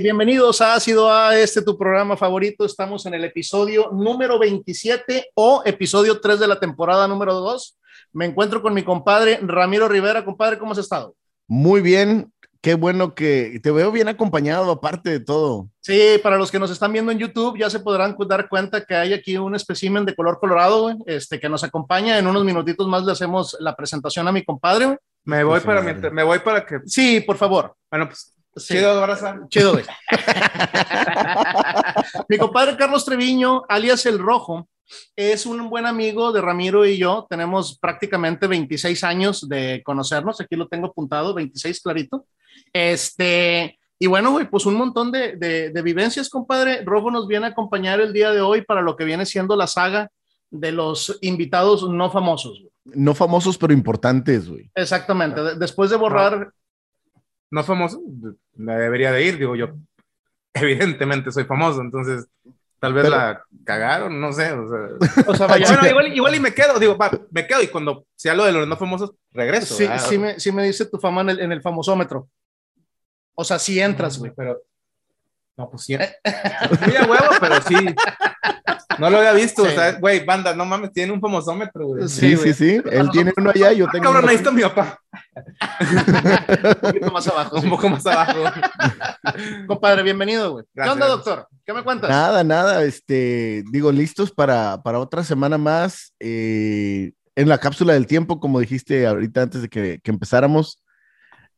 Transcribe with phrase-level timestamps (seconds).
[0.00, 2.64] bienvenidos a Ácido A, este tu programa favorito.
[2.64, 7.78] Estamos en el episodio número 27 o episodio 3 de la temporada número 2.
[8.12, 10.24] Me encuentro con mi compadre Ramiro Rivera.
[10.24, 11.14] Compadre, ¿cómo has estado?
[11.46, 12.32] Muy bien,
[12.62, 15.68] qué bueno que te veo bien acompañado, aparte de todo.
[15.80, 18.94] Sí, para los que nos están viendo en YouTube, ya se podrán dar cuenta que
[18.94, 22.18] hay aquí un espécimen de color colorado, este, que nos acompaña.
[22.18, 24.96] En unos minutitos más le hacemos la presentación a mi compadre.
[25.24, 26.80] Me voy, para, me voy para que.
[26.86, 27.76] Sí, por favor.
[27.90, 29.26] Bueno, pues Chido, abrazo.
[29.48, 29.84] Chido, güey.
[32.28, 34.68] Mi compadre Carlos Treviño, alias El Rojo,
[35.16, 37.26] es un buen amigo de Ramiro y yo.
[37.28, 40.40] Tenemos prácticamente 26 años de conocernos.
[40.40, 42.26] Aquí lo tengo apuntado, 26 clarito.
[42.72, 46.82] Este, y bueno, güey, pues un montón de, de, vivencias, compadre.
[46.84, 49.66] Rojo nos viene a acompañar el día de hoy para lo que viene siendo la
[49.66, 50.10] saga
[50.50, 52.64] de los invitados no famosos.
[52.84, 54.70] No famosos, pero importantes, güey.
[54.74, 55.56] Exactamente.
[55.56, 56.52] Después de borrar
[57.50, 57.62] no
[58.54, 59.68] debería de ir, digo yo.
[60.54, 62.26] Evidentemente soy famoso, entonces
[62.78, 64.52] tal vez la cagaron, no sé.
[64.52, 66.96] O sea, bueno, igual, igual, y me quedo, digo,
[67.30, 69.74] me quedo y cuando sea lo de los no famosos, regreso.
[69.74, 72.28] Sí, sí me, sí me, dice tu fama en el, en el famosómetro.
[73.34, 74.60] O sea, sí entras, güey, pero.
[75.56, 75.96] No, pues sí.
[76.86, 77.94] Muy a huevo, pero sí.
[78.98, 82.08] No lo había visto, o sea, güey, banda, no mames, tiene un famosómetro, güey.
[82.08, 84.04] Sí, sí, sí, él tiene uno allá, yo tengo.
[84.04, 84.98] Cabrón, ahí está mi papá.
[85.80, 87.58] un poquito más abajo.
[87.58, 88.40] Un poco más abajo.
[89.66, 90.64] Compadre, bienvenido, güey.
[90.74, 91.48] ¿Qué onda, doctor?
[91.64, 92.10] ¿Qué me cuentas?
[92.10, 96.12] Nada, nada, este, digo, listos para, para otra semana más.
[96.20, 100.81] Eh, en la cápsula del tiempo, como dijiste ahorita antes de que, que empezáramos.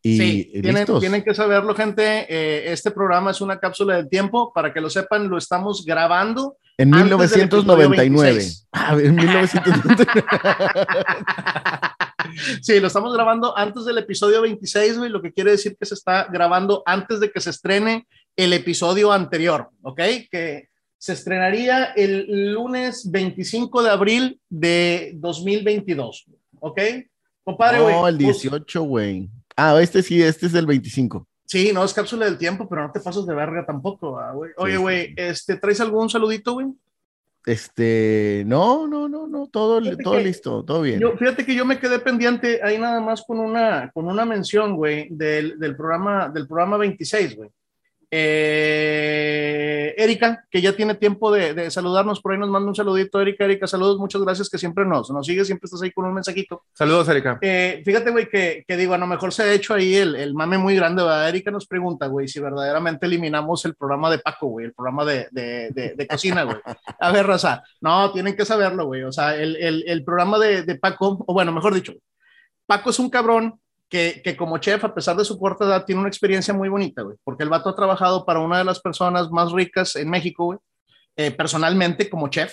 [0.06, 2.26] Y sí, tienen, tienen, que saberlo, gente.
[2.28, 4.52] Eh, este programa es una cápsula del tiempo.
[4.52, 8.44] Para que lo sepan, lo estamos grabando en 1999.
[8.72, 10.26] Ah, en 1999.
[12.62, 15.94] sí, lo estamos grabando antes del episodio 26, güey, lo que quiere decir que se
[15.94, 18.06] está grabando antes de que se estrene
[18.36, 20.00] el episodio anterior, ¿ok?
[20.30, 20.68] Que
[20.98, 26.26] se estrenaría el lunes 25 de abril de 2022,
[26.60, 26.80] ¿ok?
[27.44, 27.94] Compadre, güey.
[27.94, 29.28] No, el 18, güey.
[29.56, 31.26] Ah, este sí, este es el 25.
[31.46, 34.50] Sí, no es cápsula del tiempo, pero no te pases de verga tampoco, ah, güey.
[34.56, 36.66] Oye, güey, este, ¿traes algún saludito, güey?
[37.46, 40.98] Este, no, no, no, no, todo, todo listo, todo bien.
[40.98, 44.76] Yo, fíjate que yo me quedé pendiente ahí nada más con una, con una mención,
[44.76, 47.50] güey, del, del programa, del programa 26, güey.
[48.16, 53.44] Eh, Erika, que ya tiene tiempo de, saludarnos, por ahí nos manda un saludito, Erika,
[53.44, 56.62] Erika, saludos, muchas gracias que siempre nos, nos sigue, siempre estás ahí con un mensajito.
[56.74, 57.38] Saludos, Erika.
[57.40, 60.32] Eh, fíjate, güey, que, que, digo, a lo mejor se ha hecho ahí el, el
[60.32, 61.28] mame muy grande, ¿verdad?
[61.28, 65.26] Erika nos pregunta, güey, si verdaderamente eliminamos el programa de Paco, güey, el programa de,
[65.32, 66.58] de, de cocina, güey.
[67.00, 70.76] A ver, Raza, no, tienen que saberlo, güey, o sea, el, el, el programa de,
[70.76, 71.94] Paco, o bueno, mejor dicho,
[72.64, 73.60] Paco es un cabrón
[73.94, 77.16] que, como chef, a pesar de su corta edad, tiene una experiencia muy bonita, güey,
[77.22, 80.58] porque el vato ha trabajado para una de las personas más ricas en México, güey,
[81.16, 82.52] eh, personalmente como chef.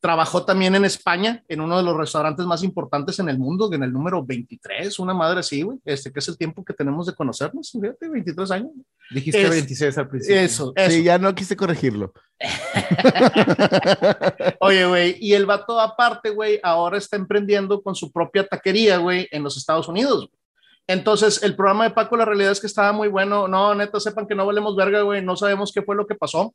[0.00, 3.84] Trabajó también en España, en uno de los restaurantes más importantes en el mundo, en
[3.84, 7.14] el número 23, una madre así, güey, este, que es el tiempo que tenemos de
[7.14, 8.72] conocernos, fíjate, 23 años.
[9.12, 10.40] Dijiste 26 al principio.
[10.40, 10.90] Eso, eso.
[10.90, 12.12] Sí, ya no quise corregirlo.
[14.58, 19.28] Oye, güey, y el vato aparte, güey, ahora está emprendiendo con su propia taquería, güey,
[19.30, 20.28] en los Estados Unidos.
[20.86, 23.48] Entonces, el programa de Paco, la realidad es que estaba muy bueno.
[23.48, 25.22] No, neta, sepan que no valemos verga, güey.
[25.22, 26.54] No sabemos qué fue lo que pasó.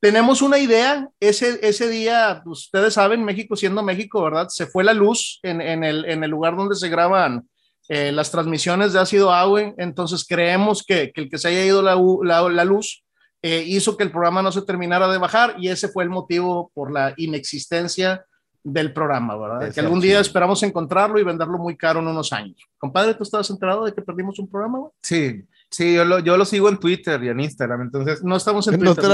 [0.00, 1.08] Tenemos una idea.
[1.20, 4.48] Ese, ese día, ustedes saben, México siendo México, ¿verdad?
[4.48, 7.48] Se fue la luz en, en, el, en el lugar donde se graban
[7.88, 9.74] eh, las transmisiones de ácido agua.
[9.78, 13.04] Entonces, creemos que, que, el que se haya ido la, la, la luz
[13.42, 16.70] eh, hizo que el programa no se terminara de bajar y ese fue el motivo
[16.74, 18.24] por la inexistencia
[18.66, 19.72] del programa, ¿verdad?
[19.72, 22.56] que algún día esperamos encontrarlo y venderlo muy caro en unos años.
[22.78, 24.78] Compadre, ¿tú estabas enterado de que perdimos un programa?
[24.78, 24.90] Güey?
[25.00, 28.24] Sí, sí, yo lo, yo lo sigo en Twitter y en Instagram, entonces...
[28.24, 29.04] No estamos en Twitter.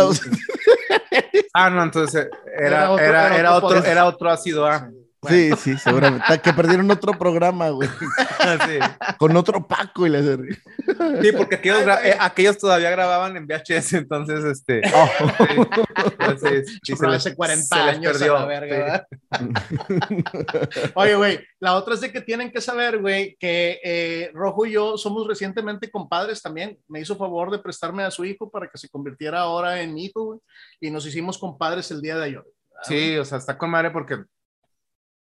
[1.52, 4.88] ah, no, entonces era, era, era, otro, era, otro, ácido A.
[4.88, 4.96] Sí,
[5.28, 6.40] sí, seguramente.
[6.40, 7.88] que perdieron otro programa, güey.
[9.18, 14.44] Con otro Paco y le Sí, porque aquellos, eh, aquellos, todavía grababan en VHS, entonces,
[14.44, 14.82] este.
[14.94, 15.08] Oh.
[16.82, 18.36] Sí, se hace 40 años perdió.
[18.36, 19.06] A verga,
[20.94, 24.72] Oye, güey, la otra es de que tienen que saber, güey, que eh, Rojo y
[24.72, 26.78] yo somos recientemente compadres también.
[26.88, 30.06] Me hizo favor de prestarme a su hijo para que se convirtiera ahora en mi
[30.06, 30.40] hijo, güey,
[30.80, 32.44] y nos hicimos compadres el día de ayer.
[32.82, 34.24] Sí, o sea, está con madre porque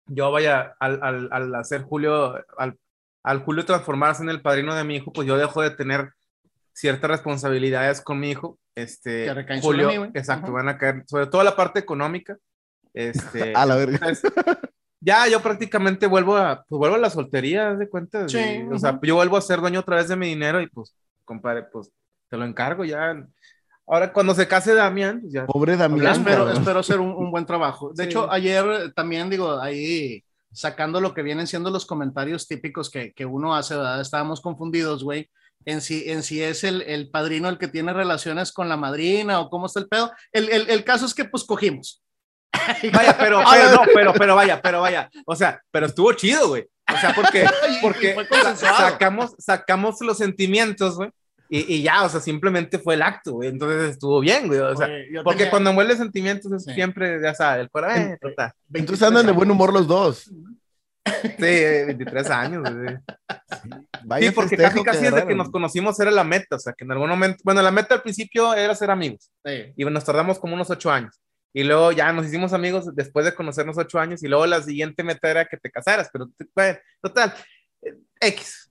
[0.05, 2.77] yo vaya, al, al, al hacer Julio, al,
[3.23, 6.11] al, Julio transformarse en el padrino de mi hijo, pues yo dejo de tener
[6.73, 8.59] ciertas responsabilidades con mi hijo.
[8.75, 12.37] Este, Julio, exacto, van a caer, sobre todo la parte económica.
[12.93, 14.11] Este, a la verga.
[14.99, 18.25] ya yo prácticamente vuelvo a, pues vuelvo a la soltería, de cuenta.
[18.25, 18.29] o
[18.79, 21.91] sea, yo vuelvo a ser dueño otra vez de mi dinero y pues, compadre, pues
[22.29, 23.15] te lo encargo ya.
[23.87, 25.45] Ahora, cuando se case Damián, pues ya.
[25.45, 26.13] Pobre Damián.
[26.13, 27.91] Espero, espero hacer un, un buen trabajo.
[27.93, 28.09] De Sí.
[28.09, 33.25] hecho, ayer también, digo, ahí sacando lo que vienen siendo los comentarios típicos que, que
[33.25, 33.99] uno hace, ¿verdad?
[34.01, 35.29] Estábamos confundidos, güey,
[35.65, 39.39] en si, en si es el, el padrino el que tiene relaciones con la madrina
[39.39, 40.11] o cómo está el pedo.
[40.31, 42.01] El, el, el caso es que, pues, cogimos.
[42.93, 45.09] Vaya, pero, pero, no, pero, pero vaya, pero vaya.
[45.25, 46.65] O sea, pero estuvo chido, güey.
[46.93, 47.45] O sea, porque,
[47.81, 48.15] porque
[48.55, 51.09] sacamos, sacamos los sentimientos, güey.
[51.55, 53.49] Y, y ya, o sea, simplemente fue el acto, güey.
[53.49, 54.59] Entonces estuvo bien, güey.
[54.59, 56.73] O sea, Oye, porque tenía cuando muele sentimientos es Sí.
[56.73, 58.13] siempre, ya sabes, el corazón.
[58.13, 58.53] Eh, total.
[58.73, 60.31] Entonces andan de buen humor los dos.
[61.21, 62.97] Sí, 23 años, güey.
[64.03, 66.55] Vaya Sí, porque casi, casi desde que nos conocimos era la meta.
[66.55, 69.29] O sea, que en algún momento, bueno, la meta al principio era ser amigos.
[69.45, 69.73] Sí.
[69.75, 71.21] y nos tardamos como unos ocho años.
[71.53, 75.03] Y luego ya nos hicimos amigos después de conocernos ocho años y luego la siguiente
[75.03, 77.31] meta era que te casaras, pero bueno, total,
[77.83, 78.62] eh, X.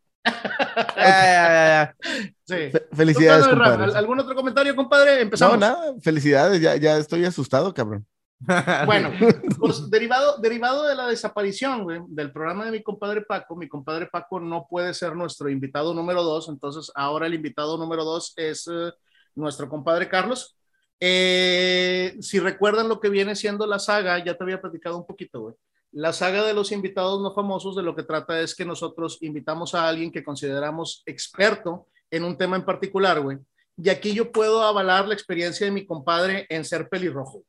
[2.45, 2.71] Sí.
[2.93, 3.93] Felicidades, compadre.
[3.97, 5.17] ¿Algún otro comentario, compadre?
[5.17, 5.59] No, Empezamos.
[5.59, 8.07] nada, felicidades, ya, ya estoy asustado, cabrón.
[8.87, 9.13] Bueno,
[9.61, 14.07] pues derivado, derivado de la desaparición güey, del programa de mi compadre Paco, mi compadre
[14.07, 18.69] Paco no puede ser nuestro invitado número dos, entonces ahora el invitado número dos es
[18.69, 18.91] eh,
[19.35, 20.57] nuestro compadre Carlos.
[20.99, 25.41] Eh, si recuerdan lo que viene siendo la saga, ya te había platicado un poquito,
[25.41, 25.55] güey.
[25.93, 29.75] La saga de los invitados no famosos de lo que trata es que nosotros invitamos
[29.75, 33.39] a alguien que consideramos experto en un tema en particular, güey.
[33.77, 37.45] Y aquí yo puedo avalar la experiencia de mi compadre en ser pelirrojo.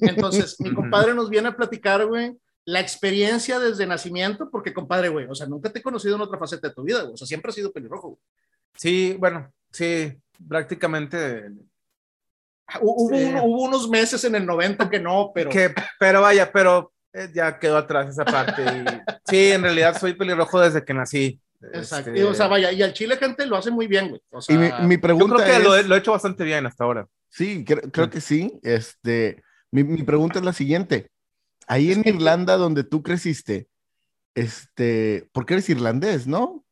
[0.00, 5.26] Entonces, mi compadre nos viene a platicar, güey, la experiencia desde nacimiento, porque compadre, güey,
[5.28, 7.26] o sea, nunca te he conocido en otra faceta de tu vida, güey, o sea,
[7.26, 8.08] siempre has sido pelirrojo.
[8.08, 8.20] güey.
[8.74, 10.12] sí, bueno, sí,
[10.48, 11.50] prácticamente.
[12.80, 13.34] Hubo, Sí.
[13.42, 17.58] hubo unos meses en el 90 que no, pero Que, pero vaya, pero eh, ya
[17.58, 18.62] quedó atrás esa parte.
[18.62, 18.84] y-
[19.30, 21.40] sí, en realidad soy pelirrojo desde que nací.
[21.74, 22.10] Exacto.
[22.10, 24.20] Este, o sea, vaya, y al Chile, gente, lo hace muy bien, güey.
[24.30, 25.62] O sea, Y mi, mi yo pregunta creo que es...
[25.64, 27.06] lo, he- lo he hecho bastante bien hasta ahora.
[27.28, 28.58] Sí, creo, creo que sí.
[28.62, 31.10] Este, mi, mi pregunta es la siguiente.
[31.66, 33.68] Ahí Es en que- Irlanda, donde tú creciste,
[34.34, 36.64] este, porque eres irlandés, ¿no?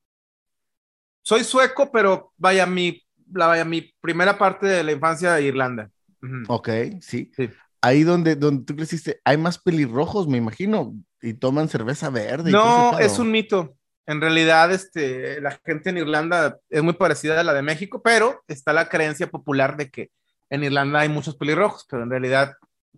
[1.23, 3.03] Soy sueco, pero vaya, mi,
[3.33, 5.91] la, vaya, mi primera parte de la infancia de Irlanda.
[6.23, 6.43] Ujú.
[6.53, 6.69] Ok,
[7.01, 7.31] sí.
[7.37, 7.51] Sí.
[7.81, 12.51] Ahí donde, donde tú creciste, hay más pelirrojos, me imagino, y toman cerveza verde.
[12.51, 13.75] No, es un mito.
[14.07, 18.43] En realidad, este, la gente en Irlanda es muy parecida a la de México, pero
[18.49, 20.11] está la creencia popular de que
[20.51, 22.55] en Irlanda hay muchos pelirrojos, pero en realidad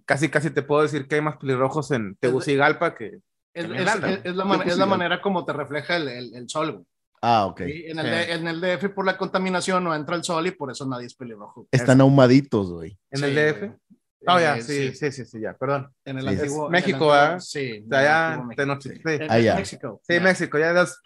[0.06, 3.18] casi casi te puedo decir que hay más pelirrojos en Tegucigalpa que...
[3.54, 4.10] es, en es- Irlanda.
[4.10, 6.84] es- es la, man- es la manera como te refleja el, el- el sol, güey.
[7.22, 7.62] Ah, ok.
[7.66, 8.10] Sí, En, el, Sí.
[8.12, 11.06] D- en el DF, por la contaminación, no entra el sol y por eso nadie
[11.06, 11.66] es pelirrojo.
[11.70, 12.96] Están ahumaditos, güey.
[13.10, 13.58] En Sí, el DF.
[13.58, 13.72] güey.
[14.26, 15.90] Oh, ya, Eh, sí, sí, sí, sí, ya, perdón.
[16.04, 16.28] En el Sí.
[16.28, 16.66] antiguo.
[16.66, 17.40] Es México, ¿ah?
[17.40, 17.58] Sí.
[17.58, 19.00] O sea, en el ya antiguo te México, noche- sí.
[19.02, 19.56] sí.
[19.56, 20.00] México.
[20.06, 20.20] Sí, ya.
[20.20, 21.00] México, ya, das-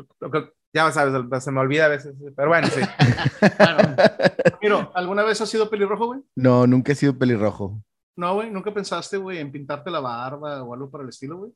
[0.72, 2.80] ya sabes, se me olvida a veces, pero bueno, sí.
[3.58, 3.78] Claro.
[4.62, 6.20] Miro, ¿alguna vez has sido pelirrojo, güey?
[6.34, 7.80] No, nunca he sido pelirrojo.
[8.16, 11.52] No, güey, ¿nunca pensaste, güey, en pintarte la barba o algo por el estilo, güey?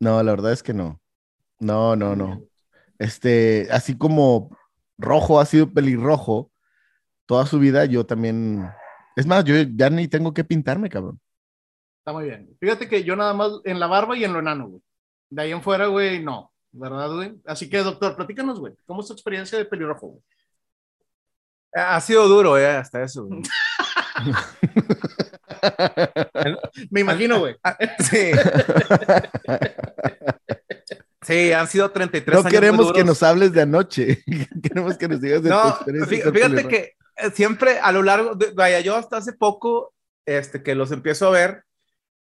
[0.00, 1.00] No, la verdad es que no.
[1.58, 2.42] No, no, no.
[2.98, 4.56] Este, así como
[4.98, 6.50] rojo ha sido pelirrojo
[7.26, 8.68] toda su vida, yo también.
[9.16, 11.20] Es más, yo ya ni tengo que pintarme, cabrón.
[11.98, 12.48] Está muy bien.
[12.60, 14.82] Fíjate que yo nada más en la barba y en lo enano, güey.
[15.30, 16.50] De ahí en fuera, güey, no.
[16.72, 17.34] ¿Verdad, güey?
[17.46, 18.74] Así que, doctor, platícanos, güey.
[18.86, 20.20] ¿Cómo es tu experiencia de pelirrojo, güey?
[21.74, 23.24] Ha sido duro, eh, hasta eso.
[23.26, 23.42] güey.
[26.90, 27.56] Me imagino, güey.
[27.62, 28.32] Ah, Sí.
[31.24, 32.52] Sí, han sido 33 No años.
[32.52, 34.24] queremos muy que nos hables de anoche.
[34.62, 36.68] queremos que nos digas de tu No, ser fíjate pelirrojo.
[36.68, 36.92] que
[37.34, 39.94] siempre a lo largo, de- vaya, yo hasta hace poco,
[40.26, 41.64] este, que los empiezo a ver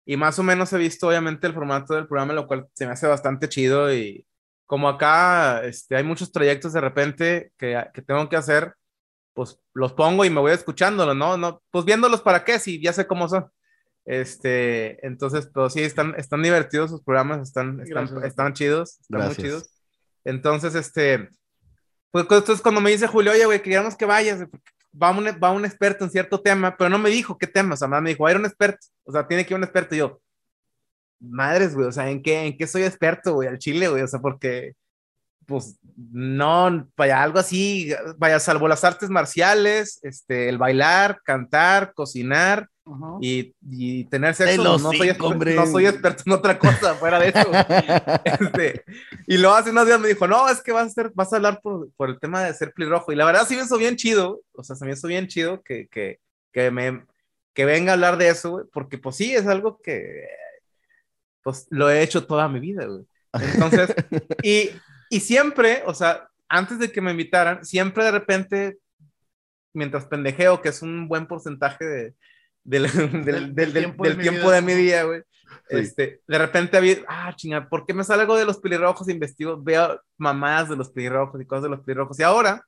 [0.06, 2.94] y más o menos he visto obviamente el formato del programa, lo cual se me
[2.94, 4.26] hace bastante chido y
[4.66, 8.74] como acá, este, hay muchos trayectos de repente que, que tengo que hacer,
[9.34, 11.38] pues los pongo y me voy escuchándolos, ¿no?
[11.38, 13.50] no pues viéndolos para qué, si ya sé cómo son.
[14.06, 19.38] Este, entonces, pero sí, están, están divertidos sus programas, están, están, están chidos, están Gracias.
[19.38, 19.70] muy chidos.
[20.24, 21.30] Entonces, este,
[22.12, 24.46] pues entonces cuando me dice Julio, oye, güey, queríamos que vayas,
[25.02, 27.78] va un, va un experto en cierto tema, pero no me dijo qué tema, o
[27.78, 29.64] sea, nada, me dijo, va a ir un experto, o sea, tiene que ir un
[29.64, 30.22] experto, y yo,
[31.20, 34.02] madres, güey, o sea, ¿en qué, en qué soy experto, güey, al chile, güey?
[34.02, 34.74] O sea, porque,
[35.46, 35.78] pues,
[36.12, 42.68] no, vaya, algo así, vaya, salvo las artes marciales, este, el bailar, cantar, cocinar,
[43.22, 45.56] Y, y tener sexo, no, soy hocico, exper- hombre.
[45.56, 47.52] no soy experto en otra cosa fuera de eso.
[48.26, 48.84] Este,
[49.28, 51.36] y luego hace unos días me dijo, no, es que vas a, hacer, vas a
[51.36, 53.12] hablar por, por el tema de ser pelirrojo.
[53.12, 55.62] Y la verdad sí me hizo bien chido, o sea, se me hizo bien chido
[55.62, 56.20] que, que,
[56.52, 57.06] que, me,
[57.54, 60.28] que venga a hablar de eso, güey, porque pues sí, es algo que
[61.44, 63.06] pues lo he hecho toda mi vida, güey.
[63.54, 63.94] Entonces,
[64.44, 64.72] y,
[65.10, 68.78] y siempre, o sea, antes de que me invitaran, siempre de repente
[69.74, 72.14] mientras pendejeo, que es un buen porcentaje de,
[72.64, 75.22] del, del, del, del, tiempo del de mi tiempo de mi día, güey.
[75.70, 75.78] Sí.
[75.78, 79.08] Este, de repente había, ah, chinga, ¿por qué me salgo de los pelirrojos?
[79.10, 82.20] Investigo, veo mamadas de los pelirrojos y cosas de los pelirrojos.
[82.20, 82.62] Y ahora,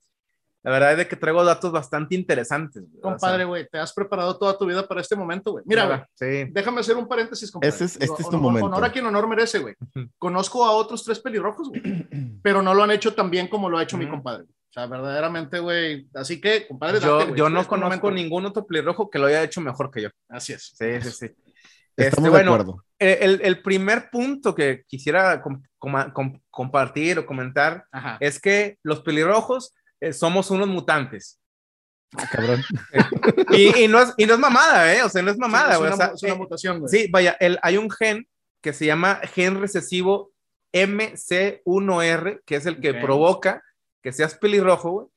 [0.64, 2.84] la verdad es de que traigo datos bastante interesantes.
[2.84, 3.00] güey.
[3.00, 5.64] O sea, Compadre, güey, te has preparado toda tu vida para este momento, güey.
[5.68, 6.50] Mira, güey, Sí.
[6.54, 7.76] déjame hacer un paréntesis, compadre.
[7.76, 8.66] Ese es- este Digo, es tu honor- momento.
[8.68, 9.76] Honor a quien honor merece, güey.
[10.18, 11.82] Conozco a otros tres pelirrojos, güey,
[12.42, 14.46] pero no lo han hecho tan bien como lo ha hecho mi compadre.
[14.74, 16.08] O sea, verdaderamente, güey.
[16.16, 19.20] Así que, compadre, Yo, date, yo Este no es conozco momento, ningún otro pelirrojo que
[19.20, 20.10] lo haya hecho mejor que yo.
[20.30, 20.74] Así es.
[20.76, 21.26] Sí, sí, sí.
[21.96, 22.84] Estamos Este, de bueno, acuerdo.
[22.98, 28.18] Eh, El, el primer punto que quisiera com- coma- com- compartir o comentar Ajá.
[28.20, 31.40] es que los pelirrojos eh, somos unos mutantes.
[32.18, 32.64] Ah, cabrón.
[33.52, 35.04] Y, y no es, y no es mamada, ¿eh?
[35.04, 35.94] O sea, no es mamada, es güey.
[35.94, 36.90] una, O sea, es una eh, mutación, güey.
[36.90, 38.28] sí, vaya, el, hay un gen
[38.60, 40.32] que se llama gen recesivo
[40.74, 43.02] MC1R, que es el que Ok.
[43.02, 43.64] provoca
[44.04, 45.08] que seas pelirrojo, güey.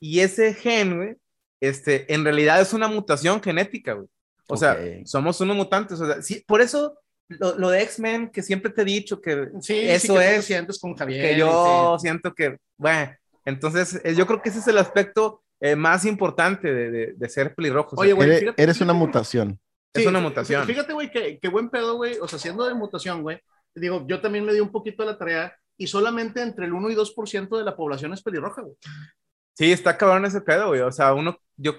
[0.00, 1.16] Y ese gen, güey,
[1.60, 4.08] este, en realidad es una mutación genética, güey.
[4.48, 5.06] O sea, Ok.
[5.06, 6.00] somos unos mutantes.
[6.00, 9.48] O sea, sí, por eso lo, lo de X-Men, que siempre te he dicho que
[9.60, 11.22] Sí, eso sí, que es sientes con Javier.
[11.30, 13.12] que yo siento que, bueno,
[13.44, 17.28] entonces eh, yo creo que ese es el aspecto eh, más importante de, de- de
[17.28, 17.90] ser pelirrojo.
[17.94, 19.60] O sea, Oye, güey, Eres, fíjate- eres una mutación.
[19.92, 20.66] es Sí, una mutación.
[20.66, 22.16] Fíjate, güey, que buen pedo, güey.
[22.20, 23.38] O sea, siendo de mutación, güey.
[23.74, 26.94] Digo, yo también me di un poquito la tarea y solamente entre el 1 y
[26.94, 28.76] 2% de la población es pelirroja, güey.
[29.54, 30.80] Sí, está cabrón ese pedo, güey.
[30.80, 31.72] O sea, uno, yo,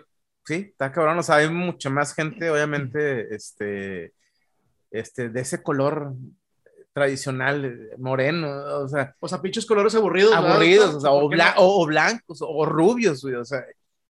[0.46, 1.20] sí, está cabrón.
[1.20, 4.13] O sea, hay mucha más gente, obviamente, este,
[4.91, 6.13] este, de ese color
[6.93, 8.50] tradicional, moreno,
[8.84, 10.34] o sea, O sea, pinches colores aburridos.
[10.34, 13.36] aburridos, o, sea, o, o- blancos, o rubios, güey.
[13.36, 13.63] O sea,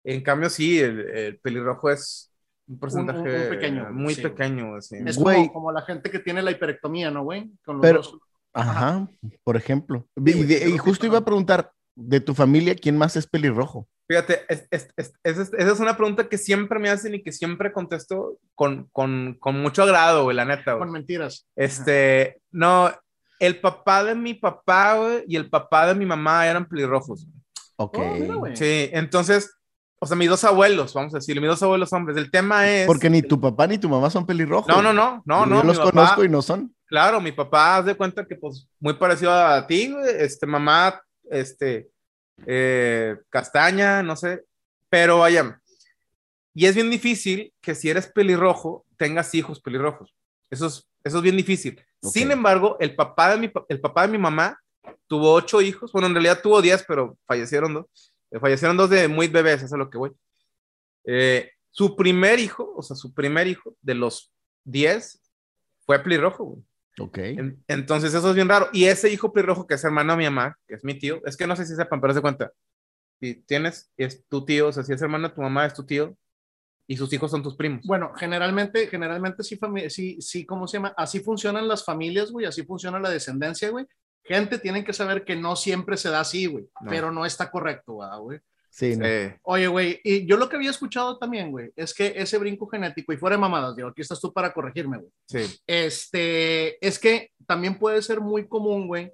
[0.03, 2.31] en cambio, sí, el, el pelirrojo es
[2.67, 4.97] un porcentaje un- un pequeño, muy sí, pequeño, güey, sí.
[5.05, 5.35] Es Güey.
[5.47, 7.51] como, como la gente que tiene la hiperectomía, ¿no, güey?
[7.63, 8.17] Con los Pero- dos.
[8.53, 9.07] Ajá,
[9.43, 10.05] por ejemplo.
[10.25, 13.87] Sí, Y, de- yo justo iba a preguntar, de tu familia, ¿quién más es pelirrojo?
[14.07, 17.23] Fíjate, es- es- es- esa es, esa es una pregunta que siempre me hacen y
[17.23, 20.79] que siempre contesto con, con, con mucho agrado, güey, la neta, güey.
[20.85, 21.47] Con mentiras.
[21.55, 22.91] Este, no,
[23.39, 27.25] el papá de mi papá, güey, y el papá de mi mamá eran pelirrojos.
[27.25, 27.37] güey.
[27.77, 27.97] Ok.
[27.99, 28.55] Oh, mira, güey.
[28.55, 29.51] Sí, entonces,
[29.99, 32.17] o sea, mis dos abuelos, vamos a decir, mis dos abuelos hombres.
[32.17, 32.85] El tema es.
[32.87, 34.67] Porque ni tu papá ni tu mamá son pelirrojos.
[34.67, 35.63] No, no, no, no, Yo no.
[35.63, 36.75] los mi papá- conozco y no son.
[36.93, 39.91] Claro, mi papá, haz de cuenta que, pues, muy parecido a ti.
[40.19, 41.89] Este, mamá, este,
[42.45, 44.43] eh, castaña, no sé.
[44.91, 45.59] Pero vaya,
[46.53, 50.13] y es bien difícil que si eres pelirrojo, tengas hijos pelirrojos.
[50.51, 51.83] Eso es, eso es bien difícil.
[51.99, 54.61] Sin embargo, el papá, de mi, el papá de mi mamá
[55.07, 55.91] tuvo ocho hijos.
[55.91, 58.13] Bueno, en realidad tuvo diez, pero fallecieron dos.
[58.29, 60.11] Eh, fallecieron dos de muy bebés, eso es a lo que voy.
[61.05, 64.31] Eh, su primer hijo, o sea, su primer hijo de los
[64.63, 65.19] diez
[65.87, 66.63] fue pelirrojo, güey.
[66.99, 67.17] Ok.
[67.17, 68.69] En- entonces eso es bien raro.
[68.71, 71.35] Y ese hijo pelirrojo que es hermano de mi mamá, que es mi tío, es
[71.37, 72.51] que no sé si sepan, pero se cuenta.
[73.19, 75.85] Si tienes, es tu tío, o sea, si es hermano de tu mamá, es tu
[75.85, 76.15] tío,
[76.85, 77.81] y sus hijos son tus primos.
[77.85, 79.57] Bueno, generalmente, generalmente sí,
[79.89, 80.93] sí, sí, ¿cómo se llama?
[80.97, 83.85] Así funcionan las familias, güey, así funciona la descendencia, güey.
[84.25, 86.89] Gente tienen que saber que no siempre se da así, güey, No.
[86.89, 88.39] pero no está correcto, ¿verdad, güey.
[88.73, 89.05] Sí, no.
[89.43, 93.13] Oye, güey, y yo lo que había escuchado también, güey, es que ese brinco genético,
[93.13, 95.11] y fuera de mamadas, digo, aquí estás tú para corregirme, güey.
[95.27, 95.59] sí.
[95.67, 99.13] Este, es que también puede ser muy común, güey,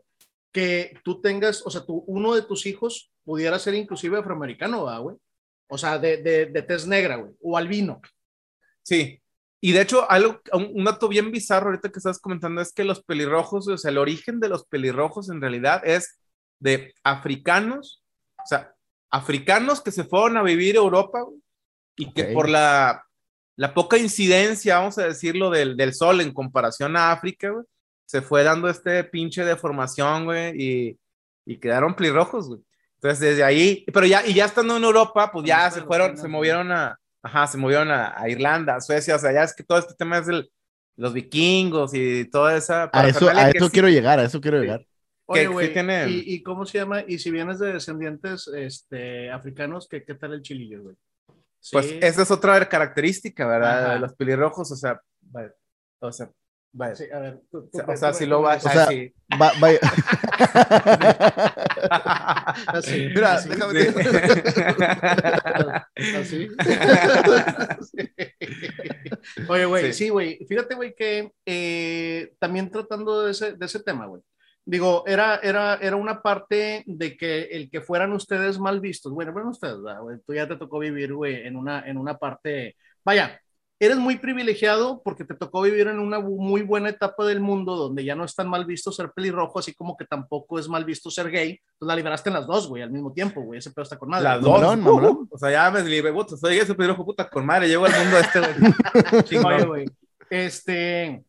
[0.53, 5.01] que tú tengas, o sea, tú, uno de tus hijos pudiera ser inclusive afroamericano, ¿verdad,
[5.01, 5.17] güey?
[5.67, 8.01] O sea, de, de, de tez negra, güey, o albino.
[8.81, 9.21] Sí.
[9.59, 12.85] Y de hecho, algo, un, un dato bien bizarro ahorita que estás comentando es que
[12.85, 16.17] los pelirrojos, o sea, el origen de los pelirrojos en realidad es
[16.59, 18.05] de africanos,
[18.37, 18.73] o sea,
[19.11, 21.39] africanos que se fueron a vivir a Europa güey,
[21.97, 22.33] y que Ok.
[22.33, 23.03] por la,
[23.55, 27.65] la poca incidencia, vamos a decirlo, del, del sol en comparación a África, güey,
[28.05, 30.99] se fue dando este pinche deformación, güey, y,
[31.45, 32.61] y quedaron pelirrojos, güey.
[32.95, 36.27] Entonces, desde ahí, pero ya, y ya estando en Europa, pues ya se fueron, se
[36.27, 39.63] movieron a, ajá, se movieron a, a Irlanda, a Suecia, o sea, ya es que
[39.63, 40.51] todo este tema es del,
[40.97, 42.89] los vikingos y toda esa...
[42.91, 44.63] A eso, a que eso sí- quiero llegar, a eso quiero Sí.
[44.63, 44.85] llegar.
[45.31, 46.09] Oye, ¿Qué- qué güey, tiene?
[46.09, 47.03] ¿y, y cómo se llama?
[47.07, 50.95] Y si vienes de descendientes este, africanos, ¿qué, qué tal el chilillo, güey?
[51.71, 53.83] Pues esa es otra característica, ¿verdad?
[53.85, 53.93] Ajá.
[53.93, 55.53] De los pelirrojos, o sea, vaya,
[55.99, 56.31] o sea,
[56.71, 56.95] vaya.
[56.95, 57.41] sí, a ver.
[57.51, 59.13] tú- O tú- sea, o si lo va tú- O sea, así.
[59.39, 59.79] Va- vaya-
[62.67, 63.49] Así, Mira, así.
[63.49, 63.87] déjame Sí.
[66.17, 66.47] Así.
[69.47, 69.93] Oye, güey, Sí.
[70.05, 70.39] sí, güey.
[70.47, 74.21] Fíjate, güey, que eh, también tratando de ese, de ese tema, güey.
[74.69, 79.11] Digo, era, era, era una parte de que el que fueran ustedes mal vistos.
[79.11, 80.17] Bueno, bueno, ustedes, ¿verdad, güey?
[80.23, 82.75] Tú ya te tocó vivir, güey, en una, en una parte.
[83.03, 83.41] Vaya,
[83.79, 88.05] eres muy privilegiado porque te tocó vivir en una muy buena etapa del mundo donde
[88.05, 91.09] ya no es tan mal visto ser pelirrojo, así como que tampoco es mal visto
[91.09, 91.59] ser gay.
[91.79, 93.57] Tú la liberaste en las dos, güey, al mismo tiempo, güey.
[93.57, 94.25] Ese pedo está con madre.
[94.25, 94.51] Las dos.
[94.51, 95.29] Mamalón, Uh, mamalón.
[95.31, 98.19] O sea, ya me libré, puta, soy ese pelirrojo puta con madre, llego al mundo
[98.19, 99.45] este, güey.
[99.45, 99.85] Oye, güey.
[100.29, 101.23] Este,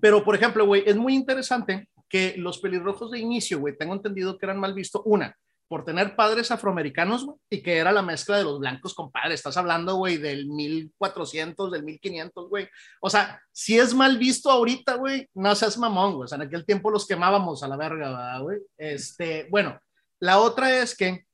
[0.00, 4.36] pero por ejemplo, güey, es muy interesante que los pelirrojos de inicio, güey, tengo entendido
[4.36, 5.00] que eran mal vistos.
[5.06, 5.34] Una,
[5.70, 9.34] por tener padres afroamericanos, güey, y que era la mezcla de los blancos con padres.
[9.38, 12.68] Estás hablando, güey, del 1400, del 1500, güey.
[13.00, 16.24] O sea, si es mal visto ahorita, güey, no seas mamón, güey.
[16.24, 18.58] O sea, en aquel tiempo los quemábamos a la verga, ¿verdad, güey.
[18.76, 19.78] Este, bueno,
[20.18, 21.24] la otra es que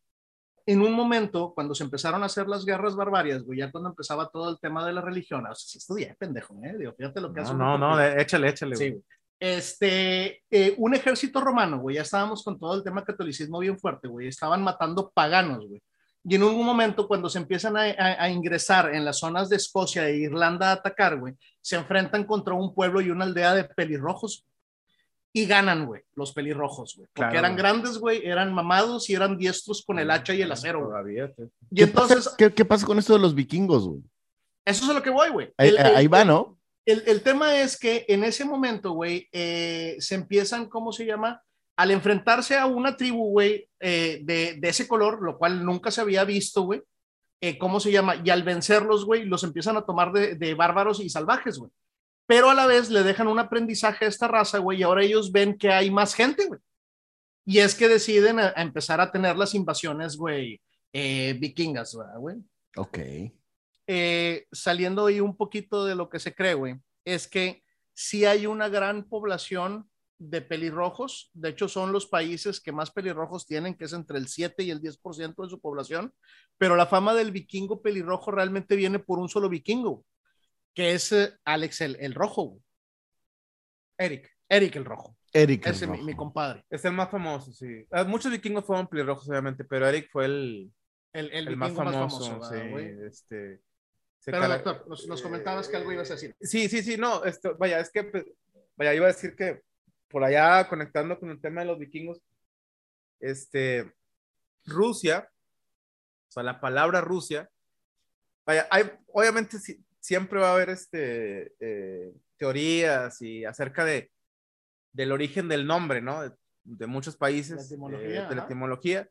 [0.66, 4.28] en un momento, cuando se empezaron a hacer las guerras barbarias, güey, ya cuando empezaba
[4.28, 6.74] todo el tema de la religión, o sea, sí estudié, pendejo, ¿eh?
[6.76, 9.02] Digo, fíjate lo que hace No, uno no, no, échale, échale, Sí, güey.
[9.40, 9.52] Güey.
[9.56, 14.08] Este, eh, un ejército romano, güey, ya estábamos con todo el tema catolicismo bien fuerte,
[14.08, 15.82] güey, estaban matando paganos, güey.
[16.28, 19.56] Y en un momento, cuando se empiezan a, a- a ingresar en las zonas de
[19.56, 23.64] Escocia e Irlanda a atacar, güey, se enfrentan contra un pueblo y una aldea de
[23.64, 24.44] pelirrojos
[25.32, 27.06] y ganan, güey, los pelirrojos, güey.
[27.14, 27.62] Porque Claro, eran güey.
[27.62, 30.90] grandes, güey, eran mamados y eran diestros con el hacha y el acero, güey.
[30.90, 31.42] Todavía, sí.
[31.70, 34.00] Y ¿Qué entonces, pasa, qué, qué pasa con esto de los vikingos, güey?
[34.64, 35.54] eso es a lo que voy, güey.
[35.58, 36.55] Ahí, El- el- ahí va, ¿no?
[36.86, 41.42] El, tema es que en ese momento, güey, eh, se empiezan, ¿cómo se llama?
[41.76, 46.24] Al enfrentarse a una tribu, güey, eh, de, ese color, lo cual nunca se había
[46.24, 46.82] visto, güey,
[47.40, 48.22] eh, ¿cómo se llama?
[48.24, 51.70] Y al vencerlos, güey, los empiezan a tomar de, bárbaros y salvajes, güey.
[52.26, 55.32] Pero a la vez le dejan un aprendizaje a esta raza, güey, y ahora ellos
[55.32, 56.60] ven que hay más gente, güey.
[57.44, 60.60] Y es que deciden empezar a tener las invasiones, güey,
[60.92, 62.36] eh, vikingas, ¿verdad, güey
[62.76, 62.98] Ok.
[63.86, 67.62] Eh, saliendo ahí un poquito de lo que se cree, güey, es que
[67.94, 69.88] sí hay una gran población
[70.18, 71.30] de pelirrojos.
[71.34, 74.70] De hecho, son los países que más pelirrojos tienen, que es entre el 7 y
[74.70, 76.12] el 10% de su población.
[76.58, 80.04] Pero la fama del vikingo pelirrojo realmente viene por un solo vikingo,
[80.74, 82.44] que es eh, Alex el, el rojo.
[82.44, 82.62] güey.
[83.98, 85.16] Eric, Eric el rojo.
[85.32, 85.66] Eric.
[85.66, 86.06] Ese es mi, Rojo.
[86.06, 86.64] mi compadre.
[86.70, 87.84] Es el más famoso, sí.
[87.90, 90.72] Ah, Muchos vikingos fueron pelirrojos, obviamente, pero Eric fue el,
[91.12, 92.40] El, el, el más famoso.
[92.40, 93.06] ¿verdad, sí, güey?
[93.06, 93.60] este,
[94.26, 96.34] Pero cara- doctor, nos, nos comentabas que algo ibas a decir.
[96.40, 98.24] Sí, sí, sí, no, esto, vaya, es que, pues,
[98.76, 99.62] vaya, iba a decir que
[100.08, 102.20] por allá conectando con el tema de los vikingos,
[103.20, 103.92] este,
[104.64, 105.30] Rusia,
[106.28, 107.48] o sea, la palabra Rusia,
[108.44, 114.10] vaya, hay, obviamente sí- siempre va a haber este, eh, teorías y acerca de,
[114.92, 116.22] del origen del nombre, ¿no?
[116.22, 116.32] De,
[116.64, 119.08] de muchos países, La etimología, eh, de la etimología,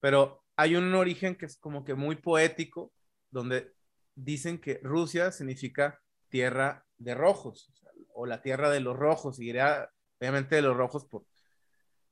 [0.00, 2.92] pero hay un origen que es como que muy poético,
[3.30, 3.72] donde
[4.14, 9.40] dicen que Rusia significa tierra de rojos, o, sea, o la tierra de los rojos,
[9.40, 11.24] y era obviamente de los rojos por,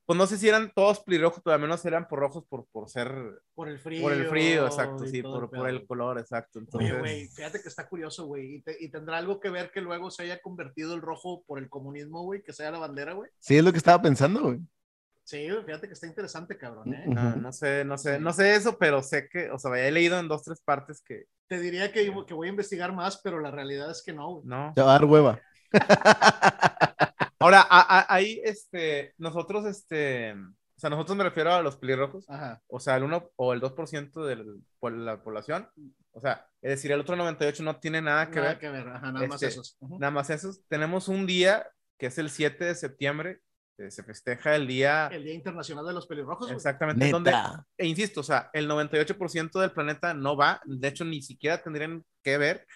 [0.07, 2.89] pues no sé si eran todos pelirrojos, pero al menos eran por rojos por, por
[2.89, 3.13] ser,
[3.55, 4.01] Por el frío.
[4.03, 6.61] por el frío, exacto, sí, por, por el color, exacto.
[6.61, 9.71] Oye, Entonces, güey, fíjate que está curioso, güey, y, te- y tendrá algo que ver
[9.71, 13.13] que luego se haya convertido el rojo por el comunismo, güey, que sea la bandera,
[13.13, 13.31] güey.
[13.39, 14.61] Sí, es lo que estaba pensando, güey.
[15.25, 17.05] Sí, fíjate que está interesante, cabrón, ¿eh?
[17.07, 20.19] no, no sé, no sé, no sé eso, pero sé que, o sea, he leído
[20.19, 23.51] en dos, tres partes que Te diría que, que voy a investigar más, pero la
[23.51, 24.47] realidad es que no, güey.
[24.47, 24.73] no.
[24.75, 25.41] Te va a dar hueva.
[27.41, 32.29] Ahora, a- a- ahí, este, nosotros, este, o sea, nosotros me refiero a los pelirrojos,
[32.29, 32.61] Ajá.
[32.67, 34.45] o sea, el 1 o el 2% de
[34.91, 35.69] la población,
[36.13, 38.89] o sea, es decir, el otro 98 no tiene nada que Nada ver, que ver,
[38.89, 39.77] ajá, nada más Este, esos.
[39.81, 40.63] Nada más esos.
[40.69, 41.65] Tenemos un día
[41.97, 43.41] que es el 7 de septiembre,
[43.79, 47.65] que se festeja el día El Día Internacional de los Pelirrojos, exactamente donde, Neta.
[47.77, 52.05] e insisto, o sea, el 98% del planeta no va, de hecho, ni siquiera tendrían
[52.25, 52.67] que ver,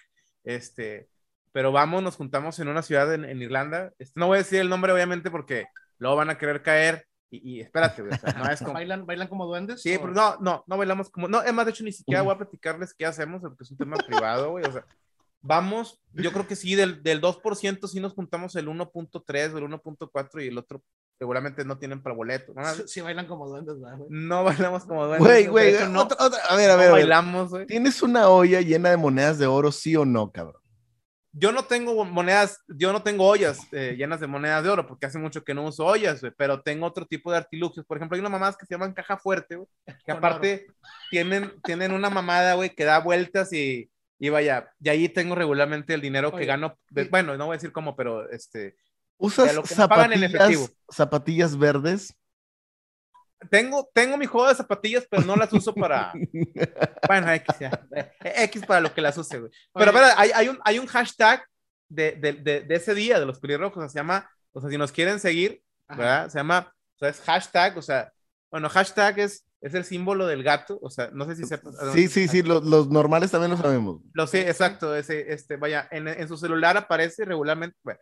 [0.45, 1.09] este,
[1.51, 4.61] pero vamos, nos juntamos en una ciudad en, en Irlanda, este, no voy a decir
[4.61, 5.65] el nombre, obviamente, porque
[5.99, 8.73] luego van a querer caer, y, y espérate, o sea, no es como...
[8.75, 9.81] ¿Bailan, ¿Bailan como duendes?
[9.81, 12.21] Sí, o- pero no, no, no bailamos como, no, es más, de hecho, ni siquiera
[12.21, 14.85] voy a platicarles qué hacemos, porque es un tema privado, güey, o sea,
[15.43, 19.63] vamos, yo creo que sí, del, del 2% sí nos juntamos el 1.3 o el
[19.65, 20.81] 1.4 y el otro
[21.19, 22.65] seguramente no tienen para boleto, ¿no?
[22.73, 24.09] Sí, sí bailan como duendes, ¿verdad, güey?
[24.09, 25.27] No bailamos como duendes.
[25.27, 27.65] Güey, güey, hecho, no, otra- otra- a ver, a ver, bailamos, güey.
[27.67, 30.61] ¿Tienes una olla llena de monedas de oro, sí o no, cabrón?
[31.35, 35.07] Yo no tengo monedas, yo no tengo ollas eh, llenas de monedas de oro, porque
[35.07, 37.85] hace mucho que no uso ollas, güey, pero tengo otro tipo de artilugios.
[37.87, 39.67] Por ejemplo, hay una mamada que se llaman caja fuerte, güey,
[40.05, 40.67] que aparte
[41.09, 43.89] tienen, tienen una mamada, güey, que da vueltas y,
[44.25, 46.79] y vaya, y ahí tengo regularmente el dinero que gano.
[46.89, 48.77] de- y- bueno, no voy a decir cómo, pero este,
[49.17, 50.69] ¿Usas De lo que me pagan en zapatillas, efectivo.
[50.89, 52.15] zapatillas verdes?
[53.49, 56.13] tengo, tengo mi juego de zapatillas, pero no las uso para,
[57.07, 57.71] bueno, X, ya.
[58.23, 59.51] X para lo que las use, güey.
[59.73, 61.45] Pero, pero hay, hay, un, hay un hashtag
[61.89, 64.69] de, de, de, de ese día de los pelirrojos, o sea, se llama, o sea,
[64.69, 65.97] si nos quieren seguir, Ajá.
[65.99, 66.29] ¿verdad?
[66.29, 68.11] Se llama, o sea, es hashtag, o sea,
[68.49, 71.73] bueno, hashtag es es el símbolo del gato, o sea, no sé si sepas.
[71.93, 74.01] Sí, sí, sí, los, los normales también lo sabemos.
[74.13, 77.99] Lo sé, exacto, ese, este, vaya, en, en su celular aparece regularmente, bueno,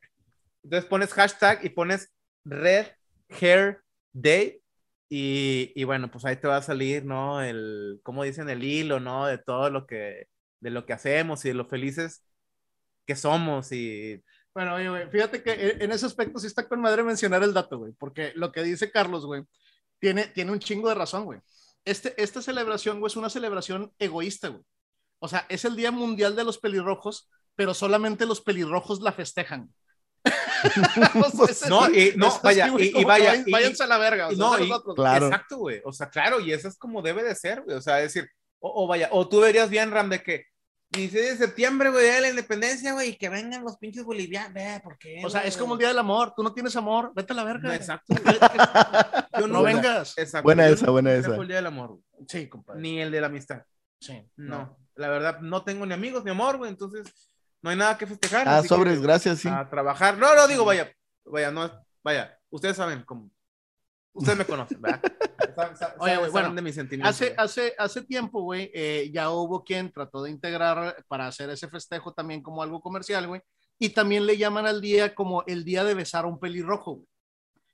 [0.63, 2.11] entonces pones hashtag y pones
[2.43, 2.87] Red
[3.29, 3.79] Hair
[4.11, 4.59] Day
[5.07, 7.43] y, y, bueno, pues ahí te va a salir, ¿no?
[7.43, 9.27] El, como dicen, el hilo, ¿no?
[9.27, 10.27] De todo lo que,
[10.61, 12.23] de lo que hacemos y de lo felices
[13.05, 14.23] que somos y...
[14.53, 17.77] Bueno, oye, güey, fíjate que en ese aspecto sí está con madre mencionar el dato,
[17.77, 19.43] güey, porque lo que dice Carlos, güey,
[20.01, 21.39] tiene, tiene un chingo de razón, güey.
[21.85, 24.63] Este, esta celebración, güey, es una celebración egoísta, güey.
[25.19, 29.71] O sea, es el Día Mundial de los Pelirrojos, pero solamente los pelirrojos la festejan.
[31.69, 34.27] no, y, no, vaya, y, y, vaya, y, váyanse a la verga.
[34.27, 35.27] O sea, no, nosotros, claro.
[35.27, 35.81] exacto, güey.
[35.85, 37.77] O sea, claro, y eso es como debe de ser, güey.
[37.77, 38.27] O sea, decir,
[38.59, 40.45] o, o, vaya, o tú verías bien, Ram, de que
[40.91, 44.81] 16 de septiembre, güey, de la independencia, güey, y que vengan los pinches bolivianos, ve,
[44.83, 45.21] ¿por qué?
[45.23, 46.33] O sea, es como el día del amor.
[46.35, 47.69] Tú no tienes amor, vete a la verga.
[47.69, 48.13] No, exacto.
[49.39, 50.17] Yo no, vengas.
[50.17, 50.43] Exacto.
[50.43, 51.35] Buena Yo esa, no buena esa.
[51.35, 52.03] el día del amor, güey.
[52.27, 52.81] Sí, compadre.
[52.81, 53.63] ni el de la amistad.
[53.99, 57.07] Sí, No, la verdad, no tengo ni amigos ni amor, güey, entonces
[57.61, 58.47] no hay nada que festejar.
[58.49, 59.47] Ah, sobres, que gracias, sí.
[59.47, 60.17] A trabajar.
[60.17, 60.91] No, no, digo, vaya,
[61.23, 61.71] vaya, no,
[62.03, 63.29] vaya, ustedes saben cómo.
[64.13, 65.01] Ustedes me conocen, ¿verdad?
[65.99, 67.15] Oye, güey, bueno, de mis sentimientos.
[67.15, 71.67] Hace, hace, hace tiempo, güey, eh, ya hubo quien trató de integrar para hacer ese
[71.69, 73.41] festejo también como algo comercial, güey.
[73.79, 77.07] Y también le llaman al día como el día de besar a un pelirrojo, güey.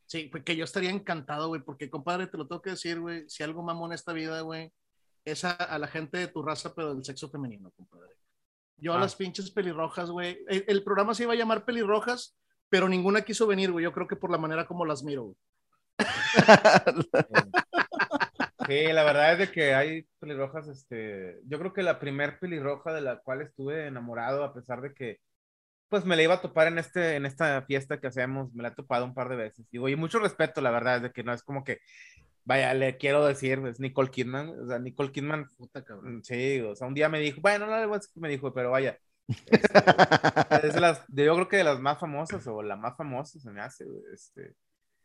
[0.06, 3.28] Sí, pues que yo estaría encantado, güey, porque compadre, te lo tengo que decir, güey,
[3.30, 4.72] si algo mamón en esta vida, güey,
[5.26, 8.16] es a, a la gente de tu raza, pero del sexo femenino, compadre.
[8.78, 9.00] Yo a Ah.
[9.02, 10.40] las pinches pelirrojas, güey.
[10.48, 12.38] El, el programa se iba a llamar Pelirrojas,
[12.70, 13.84] pero ninguna quiso venir, güey.
[13.84, 15.36] Yo creo que por la manera como las miro, güey.
[18.68, 22.94] Sí, la verdad es de que hay pelirrojas, este, yo creo que la primer pelirroja
[22.94, 25.22] de la cual estuve enamorado, a pesar de que,
[25.88, 28.70] pues me la iba a topar en este, en esta fiesta que hacemos, me la
[28.70, 29.66] he topado un par de veces.
[29.72, 31.80] Y oye, mucho respeto, la verdad, es de que no es como que,
[32.44, 36.22] vaya, le quiero decir, es Nicole Kidman, o sea, Nicole Kidman, Puta, cabrón.
[36.26, 39.00] sí, o sea, un día me dijo, bueno, no le que me dijo, pero vaya,
[39.28, 43.40] este, es de las, yo creo que de las más famosas, o la más famosa
[43.40, 44.56] se me hace, este.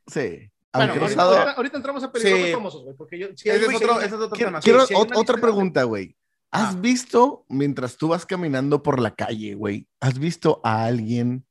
[0.09, 0.50] Sí.
[0.75, 2.53] Bueno, ahorita, ahorita- ahorita entramos a pelirrojos Sí.
[2.53, 3.27] famosos, güey, porque yo...
[3.29, 4.61] Ese es otro, es otro Quiero, tema.
[4.61, 4.85] quiero
[5.21, 6.17] otra pregunta, güey.
[6.51, 6.79] ¿Has Ah.
[6.81, 11.45] visto, mientras tú vas caminando por la calle, güey, has visto a alguien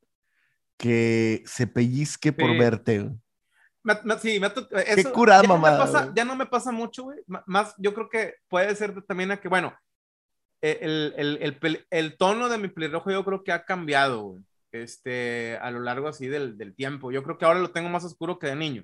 [0.77, 2.57] que se pellizque por Sí.
[2.57, 2.99] verte?
[2.99, 3.15] güey?
[3.83, 4.47] Me- me- sí, me
[4.85, 6.13] eso curada ya no me mamada, pasa- güey.
[6.15, 7.19] ya no me pasa mucho, güey.
[7.27, 9.73] M- Más, yo creo que puede ser también a que, bueno,
[10.61, 14.43] eh, el, el, el, el tono de mi pelirrojo yo creo que ha cambiado, güey.
[14.71, 17.11] Este, a lo largo así del, del tiempo.
[17.11, 18.83] Yo creo que ahora lo tengo más oscuro que de niño.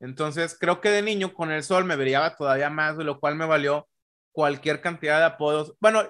[0.00, 3.34] Entonces, creo que de niño con el sol me brillaba todavía más, de lo cual
[3.36, 3.88] me valió
[4.32, 5.74] cualquier cantidad de apodos.
[5.80, 6.02] Bueno,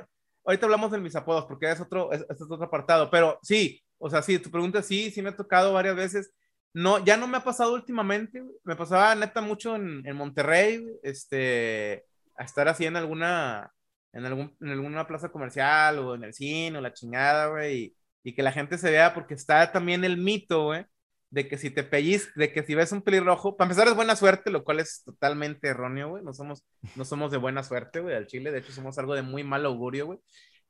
[0.44, 3.82] ahorita hablamos de mis apodos porque es otro, es, este es otro apartado, pero sí,
[3.98, 6.32] o sea, sí, tu pregunta sí, sí me ha tocado varias veces.
[6.74, 12.04] No, ya no me ha pasado últimamente, me pasaba neta mucho en, Monterrey, este,
[12.36, 13.72] a estar así en alguna,
[14.12, 17.96] en, algún, en alguna plaza comercial o en el cine o la chingada, güey, y,
[18.22, 20.84] y que la gente se vea porque está también el mito, güey,
[21.30, 24.16] de que si te pellizcas, de que si ves un pelirrojo, para empezar es buena
[24.16, 26.64] suerte, lo cual es totalmente erróneo, güey, no somos,
[26.96, 29.66] no somos de buena suerte, güey, al chile, de hecho somos algo de muy mal
[29.66, 30.18] augurio, güey,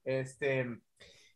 [0.05, 0.67] este,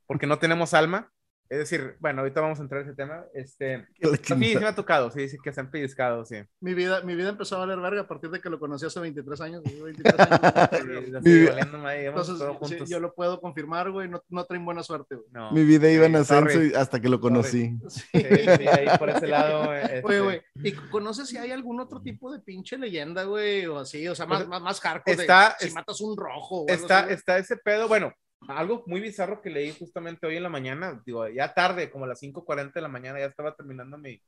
[0.07, 1.11] porque no tenemos alma,
[1.53, 4.67] es decir, bueno, ahorita vamos a entrar en ese tema, este, Que la sí, me
[4.67, 6.37] ha tocado, sí, sí, que se han pellizcado, sí.
[6.61, 8.99] Mi vida, mi vida empezó a valer verga a partir de que lo conocí hace
[9.01, 9.63] 23 años.
[9.63, 14.09] güey, 23 años Sí, íbamos Entonces, sí, yo lo puedo confirmar, güey.
[14.09, 15.29] No, no traen buena suerte, güey.
[15.31, 15.53] No.
[15.53, 17.79] Mi vida iba en ascenso hasta que lo conocí.
[17.87, 18.01] Sí.
[18.13, 19.75] Sí, ahí por ese lado.
[19.77, 23.67] este, Oye, güey, ¿y conoces si hay algún otro tipo de pinche leyenda, güey?
[23.67, 25.17] O así, o sea, más, Pues, más, más hardcore.
[25.17, 26.65] de está- si es- matas un rojo.
[26.67, 27.15] está, así, güey.
[27.17, 28.11] está ese pedo, bueno,
[28.49, 32.09] algo muy bizarro que leí justamente hoy en la mañana, digo, ya tarde, como a
[32.09, 34.21] las 5.40 de la mañana, ya estaba terminando mi,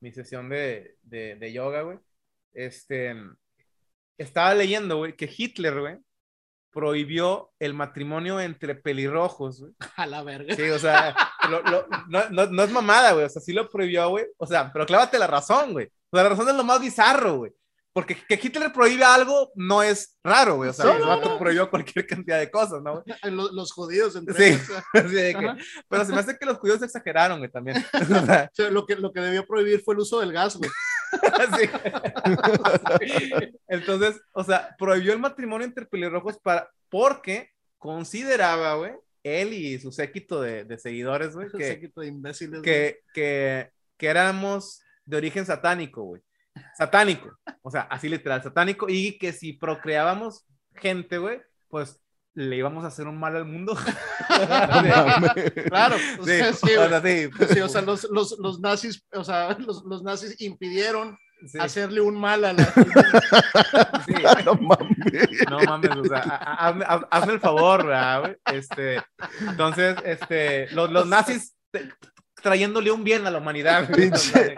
[0.00, 1.98] mi sesión de, de, de yoga, güey.
[2.52, 3.14] Este,
[4.18, 5.98] estaba leyendo, güey, que Hitler, güey,
[6.70, 9.72] prohibió el matrimonio entre pelirrojos, güey.
[9.96, 10.54] A la verga.
[10.54, 11.14] Sí, o sea,
[11.50, 14.26] lo- lo- no, no, no es mamada, güey, o sea, sí lo prohibió, güey.
[14.38, 15.88] O sea, pero clávate la razón, güey.
[16.12, 17.52] La razón es lo más bizarro, güey.
[17.96, 20.68] Porque que Hitler prohíbe algo no es raro, güey.
[20.68, 21.38] O sea, No, el vato no.
[21.38, 23.02] prohibió cualquier cantidad de cosas, ¿no?
[23.22, 24.60] Los, los judíos, entre Sí.
[24.92, 25.56] ellos, de que- Ajá.
[25.88, 27.78] pero se me hace que los judíos exageraron, güey, también.
[27.94, 30.58] O sea, o sea, lo, que, lo que debió prohibir fue el uso del gas,
[30.58, 30.70] güey.
[31.40, 31.70] así.
[33.68, 39.90] Entonces, o sea, prohibió el matrimonio entre pelirrojos para, porque consideraba, güey, él y su
[39.90, 42.62] séquito de, de seguidores, güey, Ese que, séquito de imbéciles, güey.
[42.62, 46.22] que, que, que éramos de origen satánico, güey.
[46.76, 47.30] Satánico.
[47.62, 48.86] O sea, así literal, satánico.
[48.88, 52.00] Y que si procreábamos gente, güey, pues
[52.34, 53.76] le íbamos a hacer un mal al mundo.
[55.68, 57.30] Claro, o Sí, sea, sí, o sea, sí.
[57.54, 61.16] Sí, o sea, los, los, los nazis, o sea, los, los nazis impidieron
[61.58, 62.64] hacerle un mal a la...
[64.06, 64.14] Sí.
[64.44, 64.96] no mames.
[65.50, 68.36] No mames, o sea, ha- ha- hazme, haz- hazme el favor, ¿verdad, güey?
[68.52, 69.02] Este,
[69.40, 71.56] entonces, este, los, los nazis
[72.46, 73.90] trayéndole un bien a la humanidad.
[73.96, 74.54] Pinche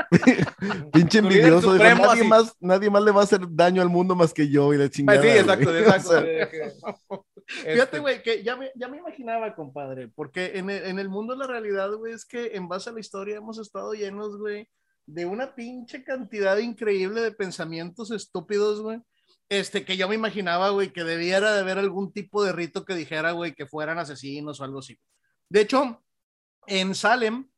[0.93, 1.73] líder envidioso.
[1.73, 2.29] dijo, supremo, nadie, así.
[2.29, 4.91] más, nadie más le va a hacer daño al mundo más que yo y la
[4.91, 5.23] chingada.
[5.23, 5.83] sí, exacto, güey.
[5.83, 6.11] exacto.
[7.51, 10.99] O sea, Fíjate, güey, que ya me, ya me imaginaba, compadre, porque en el, en
[10.99, 14.37] el mundo la realidad, güey, es que en base a la historia hemos estado llenos,
[14.37, 14.69] güey,
[15.07, 19.01] de una pinche cantidad increíble de pensamientos estúpidos, güey.
[19.49, 22.95] Este, que yo me imaginaba, güey, que debiera de haber algún tipo de rito que
[22.95, 24.99] dijera, güey, que fueran asesinos o algo así.
[25.49, 26.05] De hecho,
[26.67, 27.49] en Salem,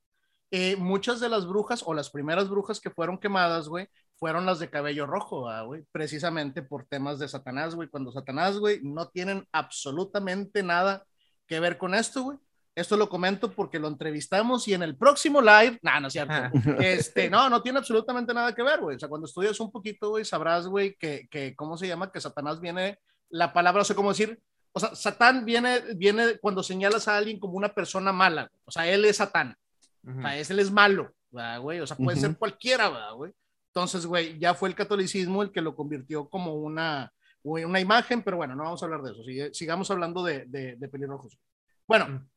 [0.50, 4.58] eh, muchas de las brujas o las primeras brujas que fueron quemadas, güey, fueron las
[4.58, 9.08] de cabello rojo, ah, güey, precisamente por temas de Satanás, güey, cuando Satanás, güey, no
[9.08, 11.04] tienen absolutamente nada
[11.46, 12.38] que ver con esto, güey.
[12.74, 16.34] Esto lo comento porque lo entrevistamos y en el próximo live, no, no es cierto.
[16.78, 18.96] Este, no, no tiene absolutamente nada que ver, güey.
[18.96, 22.12] O sea, cuando estudias un poquito, güey, sabrás, güey, que, que, ¿cómo se llama?
[22.12, 24.40] Que Satanás viene, la palabra, o sea, ¿cómo decir?
[24.72, 28.42] O sea, Satán viene, viene cuando señalas a alguien como una persona mala.
[28.42, 28.62] güey.
[28.64, 29.56] O sea, él es Satán.
[30.04, 30.18] Ujú.
[30.18, 31.80] O sea, es, él es malo, ¿verdad, güey?
[31.80, 32.26] O sea, puede Ujú.
[32.26, 33.32] ser cualquiera, ¿verdad, güey?
[33.68, 38.22] Entonces, güey, ya fue el catolicismo el que lo convirtió como una, güey, una imagen,
[38.22, 39.54] pero bueno, no vamos a hablar de eso.
[39.54, 41.38] Sigamos hablando de, de, de pelirrojos.
[41.86, 42.28] Bueno,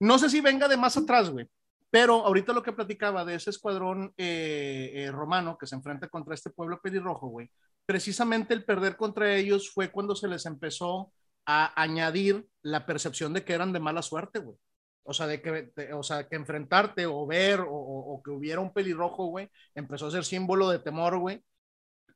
[0.00, 1.48] no sé si venga de más atrás, güey,
[1.90, 6.34] pero ahorita lo que platicaba de ese escuadrón eh, eh, romano que se enfrenta contra
[6.34, 7.50] este pueblo pelirrojo, güey,
[7.86, 11.12] precisamente el perder contra ellos fue cuando se les empezó
[11.46, 14.56] a añadir la percepción de que eran de mala suerte, güey.
[15.04, 19.26] O sea, de que, o sea, que enfrentarte o ver o que hubiera un pelirrojo,
[19.26, 21.42] güey, empezó a ser símbolo de temor, güey.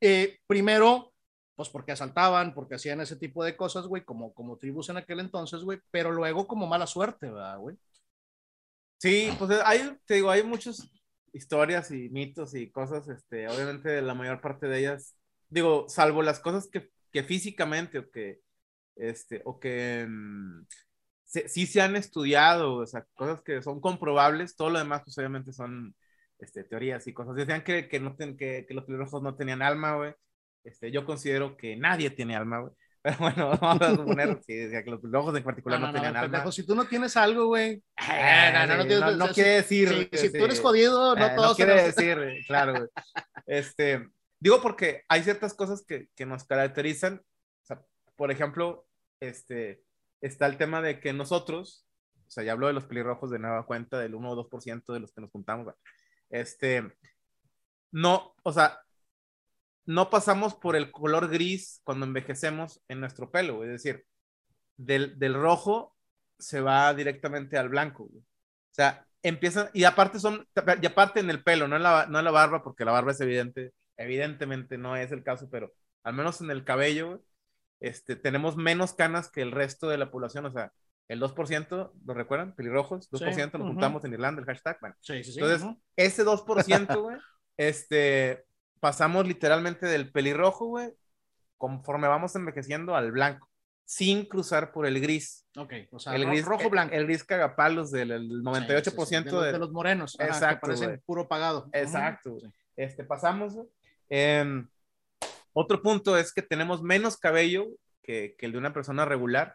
[0.00, 1.12] Eh, primero,
[1.54, 5.20] pues porque asaltaban, porque hacían ese tipo de cosas, güey, como, como tribus en aquel
[5.20, 7.76] entonces, güey, pero luego como mala suerte, ¿verdad, güey?
[8.98, 10.90] Sí, pues eh, hay, te digo, hay muchas
[11.32, 15.16] historias y mitos y cosas, este, obviamente la mayor parte de ellas,
[15.48, 18.40] digo, salvo las cosas que, que físicamente o que,
[18.96, 20.66] este, o que mm,
[21.26, 25.18] se- sí se han estudiado, o sea, cosas que son comprobables, todo lo demás, pues
[25.18, 25.94] obviamente son,
[26.38, 27.34] este, teorías y cosas.
[27.36, 30.14] Decían que, que, no ten- que, que los pelirrojos no tenían alma, güey.
[30.64, 32.72] Este, yo considero que nadie tiene alma, güey.
[33.06, 36.22] Pero bueno, vamos a suponer sí, que los pelirrojos en particular no, tenían alma.
[36.22, 37.82] pendejo, si tú no tienes algo, güey.
[38.10, 40.38] Eh, no, no, no, tienes- no- no quiere decir que si sí.
[40.38, 42.88] tú eres jodido, no Eh, todos quiere tenemos- decir, claro, güey.
[43.46, 44.08] Este,
[44.40, 47.22] digo porque hay ciertas cosas que, que nos caracterizan.
[47.62, 47.80] O sea,
[48.16, 48.86] por ejemplo,
[49.20, 49.82] este,
[50.20, 51.86] está el tema de que nosotros,
[52.26, 55.00] o sea, ya hablo de los pelirrojos de nueva cuenta, del 1 o 2% de
[55.00, 55.74] los que nos juntamos,
[56.30, 56.92] este,
[57.92, 58.80] no, o sea,
[59.86, 64.04] no pasamos por el color gris cuando envejecemos en nuestro pelo, es decir,
[64.76, 65.96] del, del rojo
[66.38, 68.20] se va directamente al blanco, güey.
[68.22, 70.46] O sea, empiezan, y aparte son,
[70.82, 73.12] y aparte en el pelo, no en la, no en la barba, porque la barba
[73.12, 77.20] es evidente, evidentemente no es el caso, pero al menos en el cabello, güey,
[77.80, 80.72] este, tenemos menos canas que el resto de la población, o sea,
[81.08, 82.54] el 2%, ¿lo recuerdan?
[82.54, 83.72] Pelirrojos, 2% Sí, nos ujú.
[83.74, 84.96] juntamos en Irlanda, el hashtag, bueno.
[85.00, 85.38] Sí, sí, sí.
[85.40, 85.80] Entonces, ujú.
[85.96, 86.44] ese 2%,
[87.02, 87.16] güey,
[87.56, 88.44] este,
[88.80, 90.92] pasamos literalmente del pelirrojo, güey,
[91.58, 93.48] conforme vamos envejeciendo al blanco,
[93.84, 95.46] sin cruzar por el gris.
[95.56, 96.94] Ok, o sea, el ro- gris rojo, blanco.
[96.94, 100.16] El, gris cagapalos del el Sí, 98% sí, sí, de, de, de los morenos.
[100.18, 101.68] ajá, Exacto, Que parecen puro pagado.
[101.72, 102.36] Exacto,
[102.74, 103.54] este, pasamos.
[103.54, 103.66] güey.
[105.58, 107.66] Otro punto es que tenemos menos cabello
[108.02, 109.54] que, que el de una persona regular.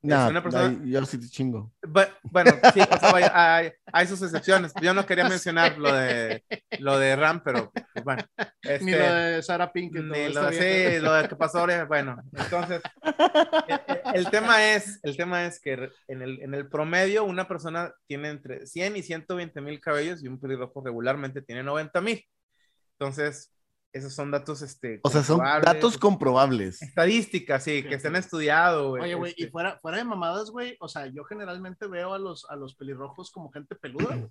[0.00, 1.72] Nah, una persona- ahí yo sí te chingo.
[1.82, 4.72] Bu- Bueno, sí, o sea, vaya, hay, hay sus excepciones.
[4.80, 6.44] Yo no quería mencionar lo de,
[6.78, 8.22] lo de Ram, pero pues, bueno.
[8.62, 10.04] Este, Ni lo de Sarah Pinkett.
[10.04, 10.62] ni lo, bien.
[10.62, 12.82] sí, lo de que pasó ahora, bueno, entonces,
[13.68, 17.48] el, el- el tema es, el tema es que en el, en el promedio una
[17.48, 22.22] persona tiene entre 100 y 120 mil cabellos y un pelirrojo regularmente tiene 90 mil.
[22.98, 23.52] Entonces,
[23.92, 26.82] esos son datos, este, O sea, son comprobables, datos comprobables.
[26.82, 29.02] estadísticas, sí, que se han estudiado, güey.
[29.04, 32.18] Oye, güey, y este, fuera, fuera de mamadas, güey, o sea, yo generalmente veo a
[32.18, 34.16] los, a los pelirrojos como gente peluda.
[34.16, 34.28] güey.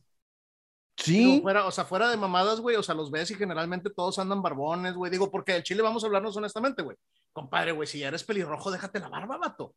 [0.97, 1.39] Sí.
[1.43, 4.41] Fuera, o sea, fuera de mamadas, güey, o sea, los ves y generalmente todos andan
[4.41, 5.11] barbones, güey.
[5.11, 6.97] Digo, porque del chile vamos a hablarnos honestamente, güey.
[7.33, 9.75] Compadre, güey, si ya eres pelirrojo, déjate la barba, vato.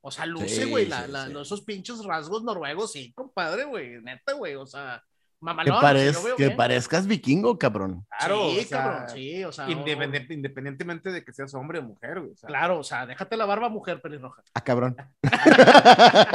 [0.00, 1.38] O sea, luce, güey, la- sí, sí.
[1.40, 5.02] esos pinches rasgos noruegos, sí, compadre, güey, neta, güey, o sea,
[5.42, 5.82] mamalón.
[5.82, 6.56] parez- que bien.
[6.56, 8.06] parezcas vikingo, cabrón.
[8.18, 12.20] Claro, sí, o sea, cabrón, sí, o sea, independientemente de que seas hombre o mujer,
[12.20, 12.32] güey.
[12.32, 14.42] o sea, claro, o sea, déjate la barba, mujer pelirroja.
[14.54, 14.96] Ah, cabrón.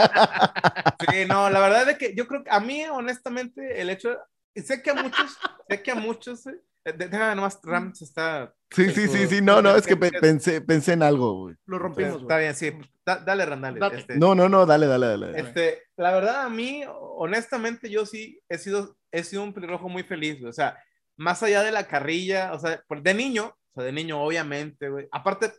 [1.09, 4.17] Sí, no, la verdad es que yo creo que a mí, honestamente, el hecho,
[4.55, 5.37] sé que a muchos,
[5.69, 6.59] sé que a muchos, eh,
[6.97, 8.53] déjame nomás, Ram se está...
[8.71, 9.41] Sí, sí, sí, sí.
[9.41, 11.55] No, no, es que pe- pensé, pensé en algo, güey.
[11.65, 12.73] Lo rompimos, Está bien, sí,
[13.05, 13.79] da- dale, Randale.
[13.79, 13.97] Date.
[13.99, 15.39] Este, No, no, no, dale, dale, dale.
[15.39, 20.03] este, la verdad, a mí, honestamente, yo sí he sido, he sido un pelirrojo muy
[20.03, 20.49] feliz, güey.
[20.49, 20.77] o sea,
[21.17, 25.07] más allá de la carrilla, o sea, de niño, o sea, de niño, obviamente, güey.
[25.11, 25.51] Aparte,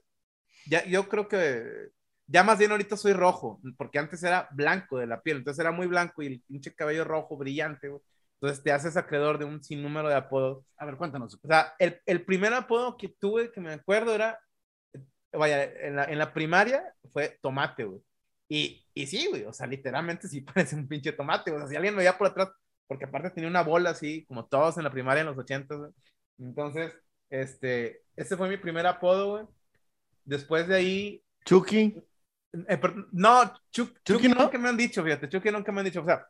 [0.66, 1.90] ya, yo creo que
[2.26, 5.72] ya más bien ahorita soy rojo, porque antes era blanco de la piel, entonces era
[5.72, 8.02] muy blanco y el pinche cabello rojo brillante, güey.
[8.40, 10.64] Entonces te haces acreedor de un sinnúmero de apodos.
[10.76, 11.34] A ver, cuéntanos.
[11.42, 14.38] O sea, el, el primer apodo que tuve, que me acuerdo, era,
[15.32, 18.00] vaya, en la, en la primaria fue tomate, güey.
[18.48, 21.76] Y, y sí, güey, o sea, literalmente sí parece un pinche tomate, o sea, si
[21.76, 22.50] alguien me veía por atrás,
[22.88, 25.90] porque aparte tenía una bola así, como todos en la primaria en los 80, güey.
[26.38, 26.92] Entonces,
[27.30, 29.44] este, ese fue mi primer apodo, güey.
[30.24, 31.22] Después de ahí...
[31.44, 32.02] Chucky.
[32.66, 32.80] Eh,
[33.12, 34.36] no, Chucky, Chucky, no?
[34.36, 36.26] nunca me han dicho, fíjate, Chucky nunca me han dicho, o sea,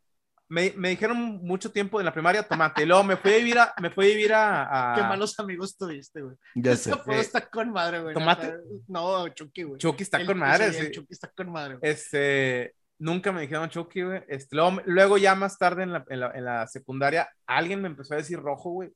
[0.51, 2.83] me, me, dijeron mucho tiempo en la primaria tomate.
[2.83, 3.75] Y luego me fui a vivir a.
[3.83, 4.94] Me fui a, vivir a, a...
[4.97, 6.37] Qué malos amigos tuviste, güey.
[6.55, 6.92] Ya Ese sé.
[6.92, 8.14] apodo está con madre, güey.
[8.14, 8.55] ¿Tomate?
[8.87, 9.79] No, Chucky, güey.
[9.79, 10.73] Chucky está El- con madre.
[10.73, 10.92] sí, el sí.
[10.92, 11.77] Chucky está con madre.
[11.77, 11.90] güey.
[11.90, 12.75] Este.
[12.99, 14.23] Nunca me dijeron Chucky, güey.
[14.29, 17.89] Este, luego, luego ya más tarde en la, en, la, en la secundaria, alguien me
[17.89, 18.91] empezó a decir rojo, güey.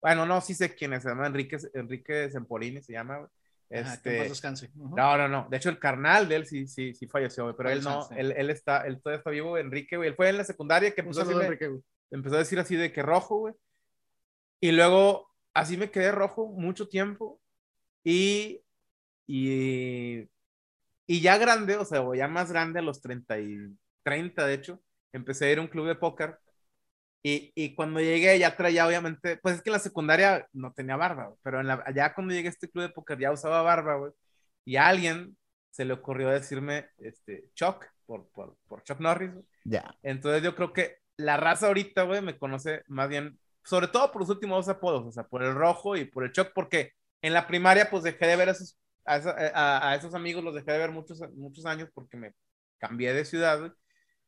[0.00, 1.02] Bueno, no, sí sé quién es.
[1.02, 3.30] Se llama Enrique, Enrique Sempolini, se llama, güey.
[3.82, 4.70] Ajá, Este, descanse.
[4.76, 4.94] Ujú.
[4.96, 5.48] no, no, no.
[5.50, 7.56] De hecho, el carnal de él sí, sí, sí falleció, güey.
[7.56, 8.08] Pero él no.
[8.10, 10.10] Él, él está, él todavía está vivo, Enrique, güey.
[10.10, 11.82] Él fue en la secundaria que empezó a saludo, decirme- Enrique, güey.
[12.10, 13.54] empezó a decir así de que rojo, güey.
[14.60, 17.40] Y luego así me quedé rojo mucho tiempo.
[18.04, 18.60] Y,
[19.26, 20.28] y,
[21.06, 24.54] y ya grande, o sea, o ya más grande, a los 30, y, 30 de
[24.54, 24.80] hecho,
[25.12, 26.38] empecé a ir a un club de póker.
[27.22, 30.96] Y, y cuando llegué ya traía, obviamente, pues es que en la secundaria no tenía
[30.96, 33.96] barba, pero en la, ya cuando llegué a este club de póker ya usaba barba,
[33.96, 34.12] güey.
[34.66, 35.36] Y a alguien
[35.70, 39.32] se le ocurrió decirme, este, Chuck, por, por, por Chuck Norris.
[39.64, 39.96] Ya.
[40.02, 44.22] Entonces yo creo que la raza ahorita, güey, me conoce más bien, sobre todo por
[44.22, 47.32] los últimos dos apodos, o sea, por el rojo y por el Chuck, porque en
[47.32, 50.72] la primaria pues dejé de ver esos, a, esa- a- a esos amigos, los dejé
[50.72, 52.32] de ver muchos, muchos años porque me
[52.78, 53.72] cambié de ciudad, güey.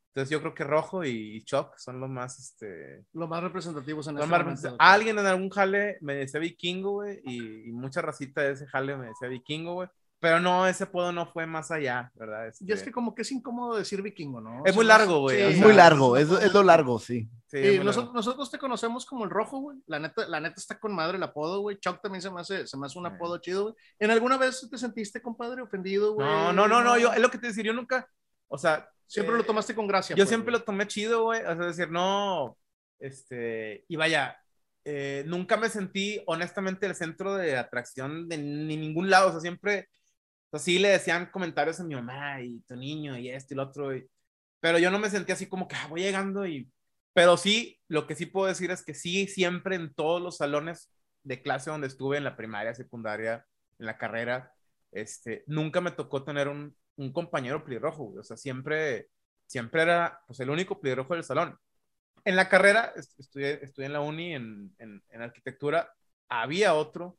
[0.08, 3.04] Entonces yo creo que rojo y, Chuck son los más, este...
[3.12, 4.78] Los más representativos en los este más representativos.
[4.80, 8.96] Alguien en algún jale me decía vikingo, güey, y, y mucha racita de ese jale
[8.96, 9.88] me decía vikingo, güey.
[10.26, 12.46] Pero no, ese apodo no fue más allá, ¿verdad?
[12.46, 14.62] Y es Este, que como que es incómodo decir vikingo, ¿no?
[14.64, 17.28] Es O muy largo, güey, sí, Es sea, muy largo, es es, lo largo, sí.
[17.46, 18.12] sí, Y nosotros, largo.
[18.14, 19.78] nosotros te conocemos como el rojo, güey.
[19.86, 21.78] La neta, la neta está con madre el apodo, güey.
[21.78, 23.12] Chuck también se me hace, se me hace un Sí.
[23.14, 23.74] apodo chido, güey.
[24.00, 26.26] ¿En alguna vez te sentiste, compadre, ofendido, güey?
[26.26, 28.08] No, no, no, no, yo, es lo que te decía, yo nunca,
[28.48, 30.16] o sea, Siempre eh, lo tomaste con gracia.
[30.16, 30.58] Yo pues, siempre güey.
[30.58, 32.58] lo tomé chido, güey, o sea, decir, no,
[32.98, 34.36] este, y vaya,
[34.84, 39.40] eh, nunca me sentí honestamente el centro de atracción de ni ningún lado, o sea,
[39.40, 39.88] siempre,
[40.59, 43.64] sea, sí le decían comentarios a mi mamá y tu niño y esto y lo
[43.64, 43.90] otro,
[44.61, 46.71] pero yo no me sentía así como que ah, voy llegando y,
[47.12, 50.90] pero sí, lo que sí puedo decir es que sí, siempre en todos los salones
[51.23, 53.47] de clase donde estuve, en la primaria, secundaria,
[53.79, 54.53] en la carrera,
[54.92, 59.09] este, nunca me tocó tener un, un compañero pelirrojo, o sea, siempre,
[59.47, 61.59] siempre era pues el único pelirrojo del salón.
[62.25, 65.92] En la carrera, est- estudié, estudié en la uni en, en, en arquitectura,
[66.29, 67.19] había otro,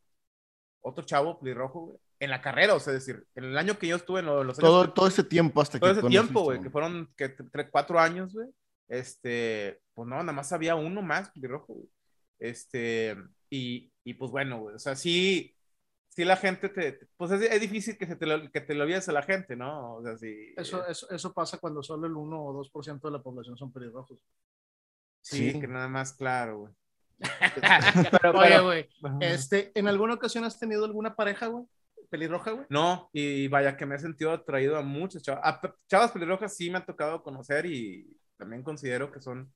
[0.82, 3.88] otro chavo pelirrojo, güey, en la carrera, o sea, es decir, en el año que
[3.88, 6.44] yo estuve, en lo- los años Todo, todo ese tiempo hasta todo que ese tiempo,
[6.44, 8.48] güey, que fueron que tres, cuatro años, güey.
[8.88, 11.90] Este, pues no, nada más había uno más pelirrojo, güey.
[12.40, 13.16] Este,
[13.50, 15.56] y, y pues bueno, güey, o sea, sí,
[16.10, 18.84] sí la gente te, pues es, es difícil que, se te lo, que te lo
[18.84, 19.96] olvides a la gente, ¿no?
[19.96, 20.54] O sea, sí.
[20.56, 24.18] Eso, eso, eso pasa cuando solo el 1 o 2% de la población son pelirrojos.
[25.22, 25.60] sí, sí.
[25.60, 26.74] que nada más claro, güey.
[28.22, 28.90] Pero, Oye, güey,
[29.22, 31.66] este, ¿en alguna ocasión has tenido alguna pareja, güey?
[32.10, 32.66] ¿Pelirroja, güey?
[32.70, 35.42] No, y vaya que me he sentido atraído a muchas chavas.
[35.44, 39.52] A chavas pelirrojas sí me ha tocado conocer y también considero que son,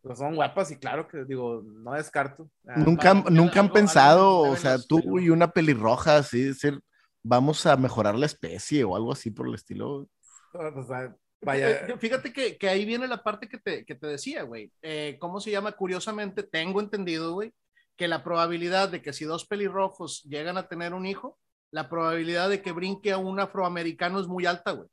[0.00, 2.50] pues son guapas y claro que digo, no descarto.
[2.66, 6.42] Ah, Nunca, Vale, nunca han algo- pensado, algo o sea, tú y una pelirroja, así,
[6.44, 6.80] decir,
[7.22, 10.08] vamos a mejorar la especie o algo así por el estilo.
[10.54, 11.98] o sea, Eh, vaya.
[11.98, 14.72] Fíjate que, que ahí viene la parte que te, que te decía, güey.
[14.80, 15.72] Eh, ¿Cómo se llama?
[15.72, 17.52] Curiosamente, tengo entendido, güey,
[17.96, 21.38] que la probabilidad de que si dos pelirrojos llegan a tener un hijo,
[21.72, 24.88] la probabilidad de que brinque a un afroamericano es muy alta, güey.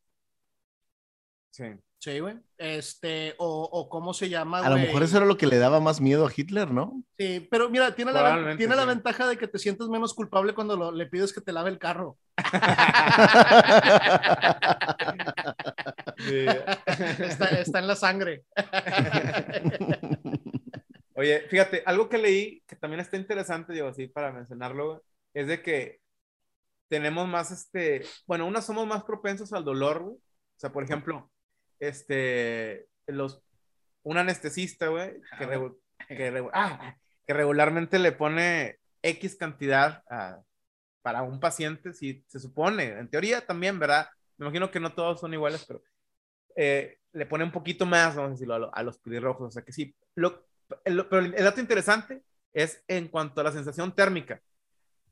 [1.52, 1.66] Sí.
[2.02, 2.36] Sí, güey.
[2.58, 5.82] Este, o, o cómo se llama, A lo mejor eso era lo que le daba
[5.82, 7.04] más miedo a Hitler, ¿no?
[7.18, 10.78] Sí, pero mira, tiene, la, tiene la ventaja de que te sientes menos culpable cuando
[10.78, 12.18] lo- le pides que te lave el carro.
[16.18, 18.44] Está, está en la sangre.
[21.16, 25.00] Oye, fíjate, algo que leí que también está interesante, digo así para mencionarlo, güey,
[25.34, 26.00] es de que
[26.90, 30.16] tenemos más, este, bueno, unas somos más propensos al dolor, güey.
[30.16, 31.32] O sea, por ejemplo,
[31.80, 33.42] este, los,
[34.04, 35.78] un anestesista, güey, que, regu-
[36.08, 40.42] que, regu- ah, que regularmente le pone X cantidad a-
[41.02, 44.10] para un paciente, si se supone, en teoría también, ¿verdad?
[44.38, 45.82] Me imagino que no todos son iguales, pero
[46.56, 49.48] eh, le pone un poquito más, vamos a decirlo, a, lo- a los pelirrojos.
[49.48, 49.96] O sea que sí.
[50.16, 50.46] Lo,
[50.84, 52.22] el, pero el dato interesante
[52.54, 54.42] es en cuanto a la sensación térmica.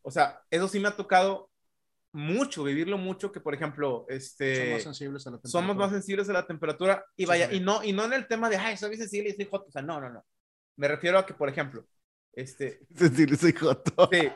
[0.01, 1.49] O sea, eso sí me ha tocado
[2.17, 5.51] mucho, vivirlo mucho, que por ejemplo, este, Somos más sensibles a la temperatura.
[5.51, 7.57] somos más sensibles a la temperatura y vaya, sí.
[7.57, 9.71] y no, y no en el tema de, ay, soy sensible y soy hot, o
[9.71, 10.25] sea, no, no, no.
[10.75, 11.85] Me refiero a que, por ejemplo,
[12.33, 14.09] este, Sensible, soy joto.
[14.11, 14.19] sí,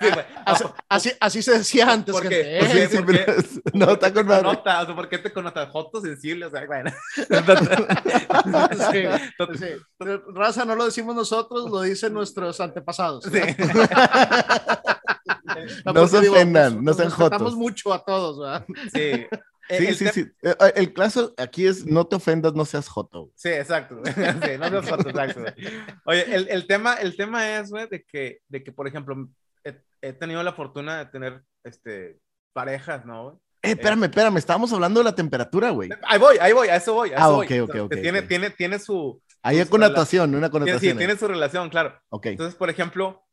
[0.00, 0.24] Sí, güey.
[0.44, 2.12] Así, así, así se decía antes.
[2.12, 2.58] ¿Por gente, qué?
[2.58, 2.60] ¿eh?
[2.60, 2.88] ¿Por qué?
[2.88, 3.26] Sí, ¿Por qué?
[3.74, 4.42] no, está con madre.
[4.44, 5.66] Connota, o sea, ¿por qué te conota?
[5.66, 6.90] Joto sensible, o sea, bueno.
[8.92, 9.04] Sí,
[9.58, 9.66] sí.
[10.34, 13.24] Raza, no lo decimos nosotros, lo dicen nuestros antepasados.
[13.24, 13.40] Sí.
[15.84, 17.54] No porque se ofendan, no nos sean jotos.
[17.56, 18.66] mucho a todos, ¿verdad?
[18.94, 19.26] Sí.
[19.68, 20.26] Sí, El sí, tem- sí.
[20.42, 23.22] Eh, El caso aquí es no te ofendas, no seas joto.
[23.22, 23.32] güey.
[23.34, 24.00] Sí, exacto.
[24.04, 25.42] Sí, no seas joto, exacto.
[26.04, 29.28] Oye, el, el tema, el tema es, güey, de que, de que, por ejemplo,
[29.64, 32.20] he, he tenido la fortuna de tener este,
[32.52, 33.24] parejas, ¿no?
[33.24, 33.36] güey?
[33.62, 35.90] Eh, espérame, espérame, estábamos hablando de la temperatura, güey.
[36.04, 37.10] Ahí voy, ahí voy, a eso voy.
[37.10, 37.58] A Ah, eso ok, voy.
[37.60, 38.28] ok, ok, Tiene, ok.
[38.28, 39.20] tiene, tiene su.
[39.42, 40.80] Hay Pues, connotación, una connotación.
[40.80, 40.96] sí, ahí.
[40.96, 41.98] tiene su relación, claro.
[42.10, 42.26] Ok.
[42.26, 43.25] Entonces, por ejemplo,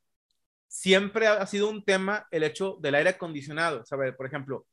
[0.73, 3.85] siempre ha sido un tema el hecho del aire acondicionado.
[3.85, 4.15] ¿sabes?
[4.15, 4.65] Por ejemplo,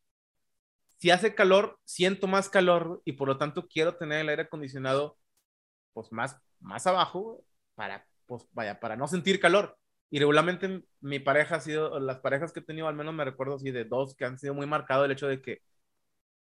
[0.99, 5.19] si hace calor, siento más calor y por lo tanto quiero tener el aire acondicionado
[5.93, 7.45] pues más, más abajo
[7.75, 9.77] para, pues vaya, para no sentir calor.
[10.09, 13.57] Y regularmente mi pareja ha sido, las parejas que he tenido, al menos me recuerdo
[13.57, 15.61] así de dos que han sido muy marcado el hecho de que,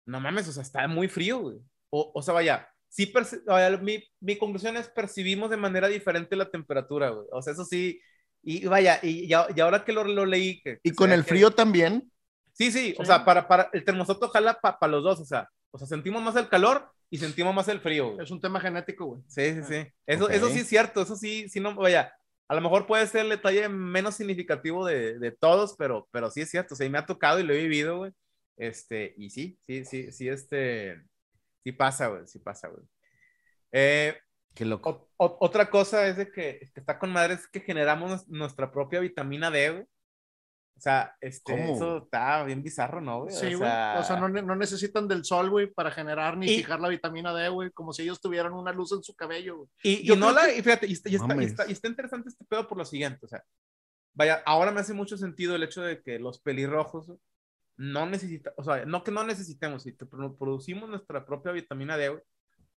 [0.06, 1.60] no mames, o sea, está muy frío.
[1.90, 3.12] O, o sea, vaya, sí,
[3.46, 7.12] vaya, mi, mi conclusión es percibimos de manera diferente la temperatura.
[7.32, 8.00] O sea, eso sí,
[8.44, 10.62] y vaya, y, y a- y ahora que lo, lo leí...
[10.62, 12.12] Que, Y con el que- frío también.
[12.54, 13.08] Sí, sí, o Sí.
[13.08, 16.36] sea, para, para el termostato jala para los dos, o sea, o sea, sentimos más
[16.36, 18.24] el calor y sentimos más el frío, güey.
[18.26, 19.22] Es un tema genético, güey.
[19.28, 19.94] Sí, sí, sí.
[20.06, 20.32] Eso, Ok.
[20.32, 22.14] eso sí es cierto, eso sí, sí, no, vaya,
[22.48, 26.42] a lo mejor puede ser el detalle menos significativo de, de todos, pero, pero sí
[26.42, 28.12] es cierto, o sea, y me ha tocado y lo he vivido, güey.
[28.58, 31.02] Este, y sí, sí, sí, sí, este,
[31.64, 32.84] sí pasa, güey, sí pasa, güey.
[33.72, 34.18] Eh,
[34.54, 34.90] Qué loco.
[34.90, 38.28] o- o- otra cosa es de que, que está con madre es que generamos nues-
[38.28, 39.84] nuestra propia vitamina D, güey.
[39.84, 43.36] O sea, este, ¿Cómo, eso está bien bizarro, ¿no, güey?
[43.36, 43.70] Sí, güey.
[43.70, 47.34] O sea, no, no necesitan del sol, güey, para generar ni Y- fijar la vitamina
[47.34, 49.70] D, güey, como si ellos tuvieran una luz en su cabello, güey.
[49.84, 52.30] Y, Yo y no la, y fíjate, y está, y, está, está, y está interesante
[52.30, 53.44] este pedo por lo siguiente, o sea,
[54.14, 57.12] vaya, ahora me hace mucho sentido el hecho de que los pelirrojos
[57.76, 62.08] no necesitan, o sea, no que no necesitemos, que produ- producimos nuestra propia vitamina D,
[62.10, 62.24] güey,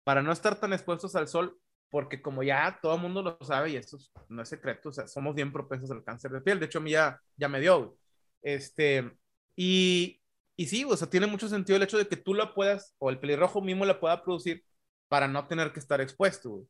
[0.04, 1.58] para no estar tan expuestos al sol,
[1.90, 4.92] porque como ya todo el mundo lo sabe, y esto es- no es secreto, o
[4.92, 7.96] somos bien propensos al cáncer de piel, de hecho a mí ya, ya me dio.
[8.42, 9.10] Este,
[9.56, 10.20] y,
[10.56, 13.10] y sí, o sea, tiene mucho sentido el hecho de que tú la puedas, o
[13.10, 14.64] el pelirrojo mismo la pueda producir
[15.08, 16.66] para no tener que estar expuesto.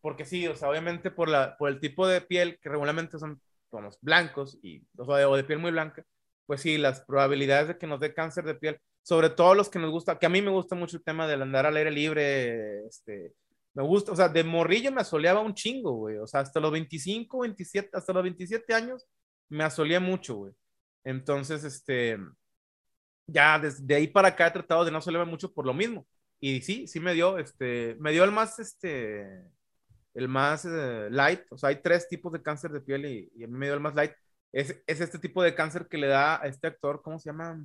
[0.00, 3.40] Porque sí, o sea, obviamente por, la, por el tipo de piel que regularmente son
[3.70, 6.04] como los blancos y, o, sea, o de piel muy blanca,
[6.46, 9.78] pues sí, las probabilidades de que nos dé cáncer de piel, sobre todo los que
[9.78, 12.86] nos gusta, que a mí me gusta mucho el tema del andar al aire libre,
[12.86, 13.34] este,
[13.74, 16.72] me gusta, o sea, de morrillo me asoleaba un chingo, güey, o sea, hasta los
[16.72, 19.06] 25, 27, hasta los 27 años
[19.48, 20.52] me asoleé mucho, güey.
[21.04, 22.18] Entonces, este,
[23.26, 26.06] ya desde ahí para acá he tratado de no asolearme mucho por lo mismo.
[26.40, 29.26] Y sí, sí me dio, este, me dio el más, este,
[30.14, 33.44] el más eh, light, o sea, hay tres tipos de cáncer de piel y, y
[33.44, 34.12] a mí me dio el más light.
[34.52, 37.64] Es, es este tipo de cáncer que le da a este actor, ¿cómo se llama?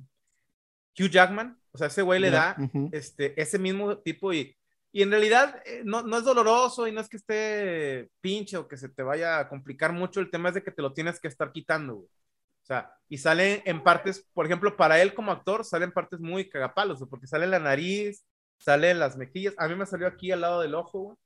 [0.98, 2.56] Hugh Jackman, o sea, ese güey le da
[2.92, 4.56] este, ese mismo tipo y,
[4.92, 8.66] y en realidad eh, no, no es doloroso y no es que esté pinche o
[8.68, 11.20] que se te vaya a complicar mucho, el tema es de que te lo tienes
[11.20, 12.06] que estar quitando, güey.
[12.06, 16.48] O sea, y sale en partes, por ejemplo, para él como actor, salen partes muy
[16.50, 18.24] cagapalos, porque sale la nariz,
[18.58, 21.16] sale en las mejillas, a mí me salió aquí al lado del ojo, güey,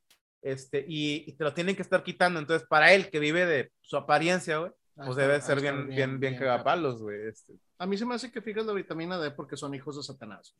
[0.43, 3.73] este, y, y te lo tienen que estar quitando, entonces para él que vive de
[3.81, 7.55] su apariencia, güey, Ah, pues está- debe ah, ser bien, bien, bien, cagapalos, güey, este.
[7.83, 10.57] A mí se me hace que fijas la vitamina D porque son hijos de Satanás.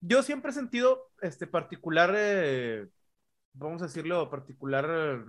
[0.00, 2.88] yo siempre he sentido este particular, eh,
[3.54, 5.24] vamos a decirlo, particular eh,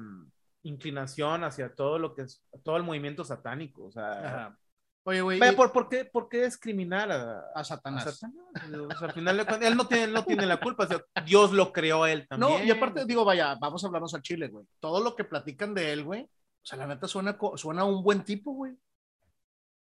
[0.64, 3.86] inclinación hacia todo lo que es, todo el movimiento satánico.
[3.86, 4.60] O sea, Ajá.
[5.06, 8.04] Oye, güey, ¿por, por qué, ¿por qué discriminar a, a a Satanás.
[8.04, 8.46] Satanás?
[8.94, 11.02] O sea, al final de cuentas, él no tiene, no tiene la culpa, o sea,
[11.26, 12.52] Dios lo creó a él también.
[12.52, 14.66] No, y aparte digo, vaya, vamos a hablarnos al chile, güey.
[14.82, 18.04] Todo lo que platican de él, güey, o sea, la neta suena, suena a un
[18.04, 18.74] buen tipo, güey.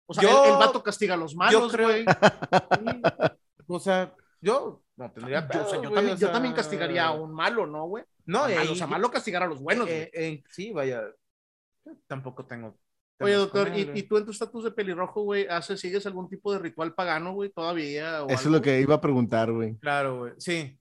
[0.06, 2.04] O sea, Yo- el, el vato castiga a los malos, güey.
[3.66, 7.06] O sea, yo no tendría Yo, pedo, o sea, yo también, o yo también castigaría
[7.06, 8.04] a un malo, ¿no, güey?
[8.24, 9.98] No, A malo, o sea, malo castigar a los buenos, güey.
[10.02, 11.02] eh, eh, sí, vaya,
[12.06, 12.78] tampoco tengo.
[13.18, 13.98] Oye, doctor, ¿y, él, güey.
[13.98, 17.32] y tú en tu estatus de pelirrojo, güey, haces, sigues algún tipo de ritual pagano,
[17.32, 18.22] güey, todavía?
[18.24, 19.76] O Eso es lo que iba a preguntar, güey.
[19.78, 20.78] Claro, güey, sí.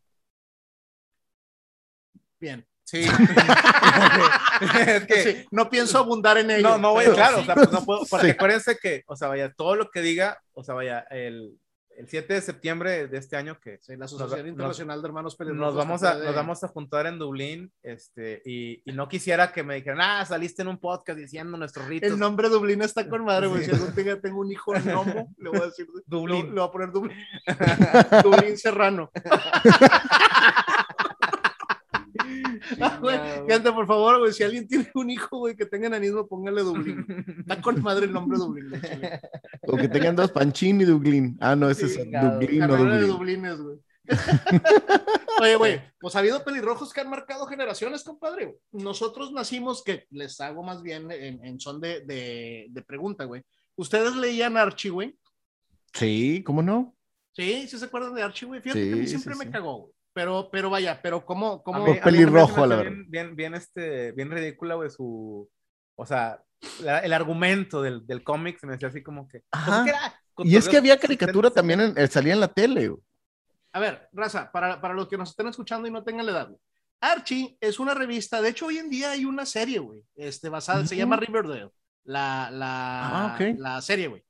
[2.39, 2.65] Bien.
[2.85, 3.01] Sí.
[4.87, 6.69] es que Sí, no pienso abundar en ello.
[6.69, 7.41] no, no voy, claro, sí.
[7.43, 8.31] o sea, pues no puedo, porque Sí.
[8.31, 11.57] acuérdense que, o sea, vaya, todo lo que diga, o sea, vaya, el,
[11.97, 15.35] el 7 de septiembre de este año que Sí, la Asociación Nos- Internacional de Hermanos
[15.35, 15.65] Pelirrojos.
[15.65, 19.51] nos vamos, a, puede- nos vamos a juntar en Dublín este, y, y no quisiera
[19.53, 22.11] que me dijeran, ah, saliste en un podcast diciendo nuestros ritos.
[22.11, 23.63] El nombre Dublín está con madre, güey.
[23.63, 23.71] Sí.
[23.71, 25.87] Si algún día tengo un hijo gnomo, le voy a decir.
[26.05, 26.47] Dublín.
[26.47, 27.17] Le, le voy a poner Dublín.
[28.23, 29.09] Dublín Serrano.
[32.81, 36.27] Ah, güey, Gente, por favor, güey, si alguien tiene un hijo, güey, que tenga enanismo,
[36.27, 37.05] póngale Dublín.
[37.39, 38.71] Está con madre el nombre Dublín.
[39.63, 41.37] O que tengan dos Panchín y Dublín.
[41.39, 42.39] Ah, no, ese es Chingado.
[42.39, 43.41] Dublín o Carrera de Dublín.
[43.43, 43.77] Dublines, güey.
[45.41, 48.55] Oye, güey, pues ha habido pelirrojos que han marcado generaciones, compadre.
[48.71, 53.41] Nosotros nacimos, que les hago más bien en, en son de, de, de pregunta, güey.
[53.75, 55.17] ¿Ustedes leían Archie, güey?
[55.93, 56.95] Sí, ¿cómo no?
[57.33, 58.61] Sí, sí se acuerdan de Archie, güey.
[58.61, 59.39] Fíjate Sí, que a mí sí, siempre sí.
[59.39, 59.94] me cagó, güey.
[60.15, 61.61] Pero, pero vaya, pero ¿cómo?
[61.61, 62.91] Cómo a mí pelirrojo, la verdad.
[62.93, 65.49] Bien, bien, bien, este, bien ridícula, güey, su...
[65.95, 66.41] O sea,
[66.81, 69.41] la- el argumento del, del cómic se me decía así como que...
[69.51, 69.83] Ajá.
[69.83, 70.19] ¿qué era?
[70.37, 72.87] Y es que había caricatura 70, también, en- eh, salía en la tele.
[72.87, 73.01] güey.
[73.73, 76.47] A ver, raza, para, para los que nos estén escuchando y no tengan la edad,
[76.47, 76.59] güey.
[77.01, 80.85] Archie es una revista, de hecho hoy en día hay una serie, güey, este, basada,
[80.87, 81.69] se llama Riverdale,
[82.05, 83.57] la, la, Ah, ok.
[83.59, 84.23] la serie, güey.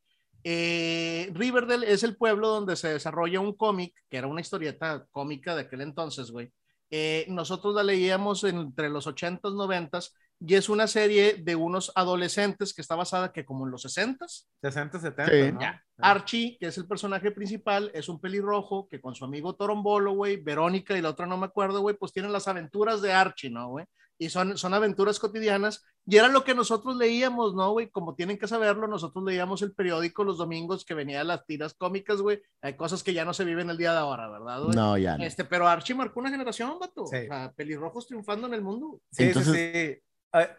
[0.48, 5.56] Eh, Riverdale es el pueblo donde se desarrolla un cómic, que era una historieta cómica
[5.56, 6.54] de aquel entonces, güey.
[6.92, 12.76] Eh, nosotros la leíamos entre los 80s, 90s, y es una serie de unos adolescentes
[12.76, 15.52] que está basada que como en los 60s, 60, 70, Sí.
[15.52, 15.62] ¿no?
[15.62, 15.84] ya.
[15.98, 20.38] Archie, que es el personaje principal, es un pelirrojo que con su amigo Torombolo, güey,
[20.38, 23.70] Verónica y la otra no me acuerdo, güey, pues tienen las aventuras de Archie, ¿no,
[23.70, 23.86] güey?
[24.18, 25.84] Y son, son aventuras cotidianas.
[26.08, 27.90] Y era lo que nosotros leíamos, ¿no, güey?
[27.90, 32.22] Como tienen que saberlo, nosotros leíamos el periódico los domingos que venía las tiras cómicas,
[32.22, 32.42] güey.
[32.62, 34.76] Hay cosas que ya no se viven el día de ahora, ¿verdad, güey?
[34.76, 35.24] No, ya no.
[35.24, 37.08] Este, pero Archie marcó una generación, vato.
[37.08, 37.18] Sí.
[37.18, 39.02] O sea, pelirrojos triunfando en el mundo.
[39.12, 40.02] Sí, Entonces- sí, sí.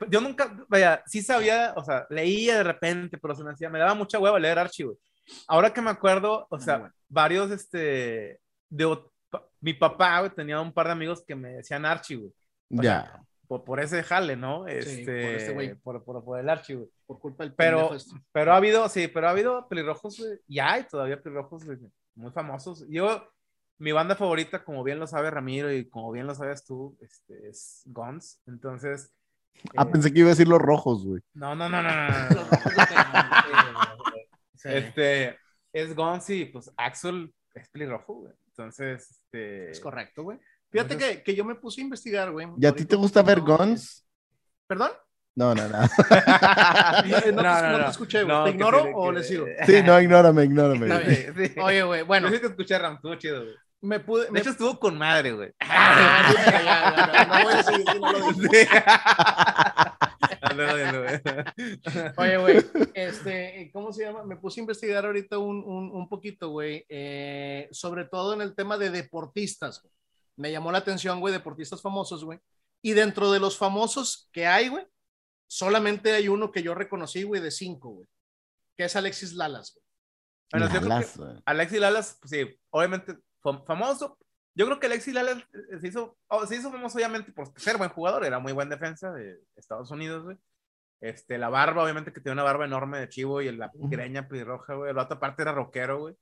[0.09, 3.79] Yo nunca, vaya, sí sabía, o sea, leía de repente, pero se me hacía, me
[3.79, 4.97] daba mucha hueva leer Archie, güey.
[5.49, 6.95] Ahora que me acuerdo, o sea, bueno.
[7.09, 8.99] varios, este, de,
[9.61, 12.33] mi papá, güey, tenía un par de amigos que me decían Archie, güey.
[12.69, 12.83] Ya.
[12.83, 14.65] sea, por, por ese jale, ¿no?
[14.67, 15.75] Sí, Este, por este güey.
[15.77, 16.89] por, por, por el Archie, güey.
[17.07, 18.15] Por culpa del Pero, este.
[18.33, 21.79] pero ha habido, sí, pero ha habido pelirrojos, güey, y hay todavía pelirrojos güey,
[22.15, 22.85] muy famosos.
[22.89, 23.29] Yo,
[23.79, 27.49] mi banda favorita, como bien lo sabe Ramiro y como bien lo sabes tú, este,
[27.49, 28.41] es Guns.
[28.47, 29.13] Entonces.
[29.77, 31.23] Ah, eh, pensé que iba a decir los rojos, güey.
[31.35, 33.86] No, no, no, no, no, no, Los no.
[34.67, 34.73] Sí.
[34.75, 35.39] Este,
[35.73, 38.33] es Guns y pues Axel es pelirrojo, güey.
[38.49, 39.71] Entonces, este.
[39.71, 40.39] Es correcto, güey.
[40.71, 42.49] Fíjate Entonces- que, que yo me puse a investigar, güey.
[42.59, 44.05] ¿Y a ti te gusta ver Guns?
[44.67, 44.91] ¿Perdón?
[45.37, 45.81] No, no, no.
[45.81, 45.89] No,
[47.21, 48.37] te- no te escuché, güey.
[48.45, 49.47] ¿Te que ignoro sí, o que- le sigo?
[49.67, 50.87] Sí, no, ignórame, ignórame.
[50.87, 51.49] Güey.
[51.49, 51.61] Sí.
[51.61, 53.55] Oye, güey, bueno, Yo sí te escuché, Ram, estuvo chido, güey.
[53.83, 54.25] me pude.
[54.25, 54.41] De Me...
[54.41, 55.53] hecho, estuvo con madre, güey.
[55.61, 56.33] Ah,
[57.29, 58.01] no voy a no lo digo.
[58.01, 58.67] No, no, no, güey.
[62.17, 64.25] Oye, güey, este, ¿cómo se llama?
[64.25, 68.55] Me puse a investigar ahorita un, un, un poquito, güey, eh, sobre todo en el
[68.55, 69.83] tema de deportistas.
[69.83, 69.93] güey.
[70.37, 72.39] Me llamó la atención, güey, deportistas famosos, güey.
[72.83, 74.87] Y dentro de los famosos que hay, güey,
[75.49, 78.09] solamente hay uno que yo reconocí, güey, de cinco, güey,
[78.77, 79.85] que es Alexis Lalas, güey.
[80.53, 81.19] Bueno, Lalas.
[81.47, 84.19] Alexis Lalas, pues sí, obviamente fam- famoso.
[84.57, 87.77] Yo creo que Alexis Lalas eh, se hizo, oh, se hizo famoso obviamente por ser
[87.77, 90.37] buen jugador, era muy buen defensa de Estados Unidos, güey.
[91.01, 94.75] Este, la barba, obviamente que tenía una barba enorme de chivo y la greña pelirroja,
[94.75, 94.93] güey.
[94.95, 96.15] La otra parte era rockero, güey.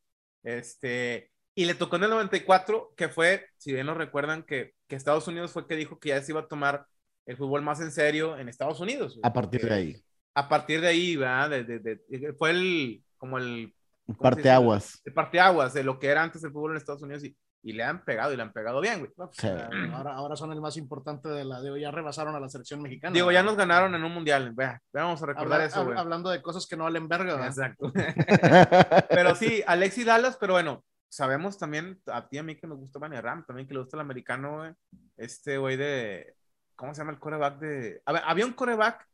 [0.43, 4.97] Este, y le tocó en el 94, que fue, si bien lo recuerdan, que, que
[4.97, 6.87] Estados Unidos fue que dijo que ya se iba a tomar
[7.27, 9.15] el fútbol más en serio en Estados Unidos.
[9.15, 9.21] güey.
[9.25, 10.05] A partir de ahí.
[10.35, 11.51] A partir de ahí, ¿verdad?
[11.51, 11.79] De- de-
[12.09, 13.73] de- fue el, como el
[14.07, 14.51] se Parte dice?
[14.51, 15.01] aguas.
[15.05, 17.83] el parteaguas de lo que era antes el fútbol en Estados Unidos y, y le
[17.83, 19.11] han pegado y le han pegado bien, güey.
[19.17, 19.49] Pues, Sí.
[19.93, 22.83] ahora, ahora son el más importante de la de hoy, ya rebasaron a la selección
[22.83, 23.15] mexicana.
[23.15, 25.99] Digo, ya nos ganaron en un mundial, vea, vamos a recordar Habla- eso, hab- güey.
[25.99, 27.49] hablando de cosas que no valen verga, ¿verdad?
[27.49, 27.91] Exacto.
[29.09, 32.79] pero sí, Alexis Dallas, pero bueno, sabemos también, a ti y a mí que nos
[32.79, 34.73] gusta Bunny Ram, también que le gusta el americano, güey.
[35.17, 36.35] Este güey de,
[36.77, 38.03] ¿cómo se llama el coreback de?
[38.05, 39.07] A ver, había un coreback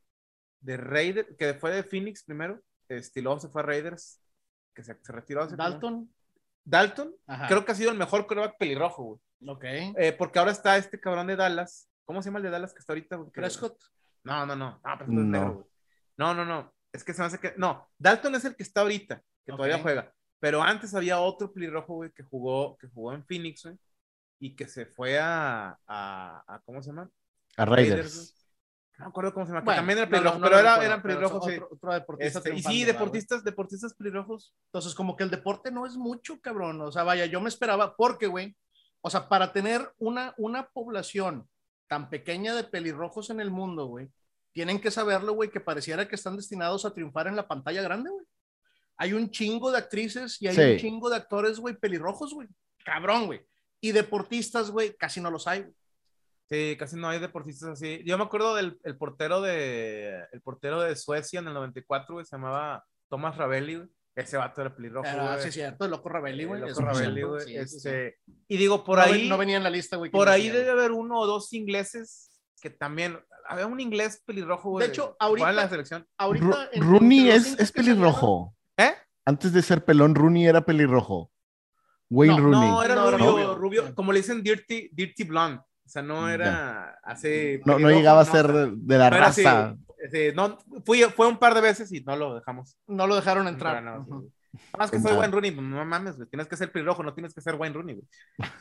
[0.61, 4.21] de Raiders, que fue de Phoenix primero, este, y luego se fue a Raiders,
[4.75, 5.43] que se, se retiró.
[5.43, 6.13] hace Dalton.
[6.65, 7.49] Dalton, Ajá.
[7.49, 9.21] creo que ha sido el mejor coreback pelirrojo, güey.
[9.49, 9.65] Ok.
[9.65, 11.89] Eh, porque ahora está este cabrón de Dallas.
[12.05, 13.17] ¿Cómo se llama el de Dallas que está ahorita?
[13.17, 13.31] güey?
[13.31, 13.83] Prescott.
[14.25, 14.81] No, no, no.
[14.85, 15.31] Ah, Prescott es No.
[15.39, 15.67] negro, güey.
[16.19, 16.75] no, no, no.
[16.93, 17.55] Es que se me hace que.
[17.57, 20.13] No, Dalton es el que está ahorita, que todavía juega.
[20.39, 23.79] Pero antes había otro pelirrojo, güey, que jugó, que jugó en Phoenix, güey.
[24.39, 27.11] Y que se fue a, a, a- ¿cómo se llama?
[27.57, 27.77] A güey.
[27.91, 28.35] Raiders.
[29.01, 29.61] No me acuerdo cómo se llama.
[29.63, 32.55] que Bueno, también era pelirrojo, no, no pero era, eran pelirrojos, otro, otro deportista Este,
[32.55, 34.55] y sí, deportistas, deportistas pelirrojos.
[34.67, 36.81] Entonces, como que el deporte no es mucho, cabrón.
[36.83, 38.57] O sea, vaya, yo me esperaba, porque, güey,
[39.01, 41.49] o sea, para tener una, una población
[41.89, 44.11] tan pequeña de pelirrojos en el mundo, güey,
[44.53, 48.11] tienen que saberlo, güey, que pareciera que están destinados a triunfar en la pantalla grande,
[48.11, 48.27] güey.
[48.97, 50.61] hay un chingo de actrices y hay Sí.
[50.73, 52.49] un chingo de actores, güey, pelirrojos, güey.
[52.85, 53.41] Cabrón, güey.
[53.81, 55.63] Y deportistas, güey, casi no los hay.
[55.63, 55.75] güey.
[56.51, 58.03] Sí, casi no hay deportistas así.
[58.05, 62.27] Yo me acuerdo del el portero de el portero de Suecia en el 94, güey,
[62.27, 63.89] se llamaba Thomas Ravelli, güey.
[64.17, 65.41] Ese vato era pelirrojo, güey.
[65.43, 66.61] sí, es cierto, el loco Ravelli, El güey.
[66.61, 67.41] loco Ravelli, cierto, güey.
[67.47, 67.89] sí, sí, sí.
[67.89, 70.11] Este, Y digo, por No ahí, No venía en la lista, güey.
[70.11, 72.29] por ahí decía, debe haber uno o dos ingleses
[72.61, 73.19] que también.
[73.49, 74.87] Había un inglés pelirrojo, güey.
[74.87, 76.07] De hecho, jugaba en ahorita- la selección.
[76.19, 76.69] Ahorita.
[76.73, 78.55] En- Rooney es, es pelirrojo.
[78.77, 78.93] ¿Eh?
[79.25, 81.31] Antes de ser pelón, Rooney era pelirrojo.
[82.11, 82.69] Wayne No, Rooney.
[82.71, 83.55] No, era No, era rubio, rubio.
[83.55, 85.63] rubio, como le dicen Dirty, dirty Blonde.
[85.91, 86.35] O sea, no Ya.
[86.35, 87.59] era así.
[87.67, 89.75] no, no llegaba a ser de, de la raza.
[89.99, 92.77] este, no, fui, fue un par de veces y no lo dejamos.
[92.87, 93.83] No lo dejaron entrar.
[93.83, 94.31] no, sí.
[94.79, 95.15] Más que soy.
[95.17, 96.29] Wayne Rooney, pues, no mames, güey.
[96.29, 98.09] Tienes que ser pelirrojo, no tienes que ser Wayne Rooney, güey.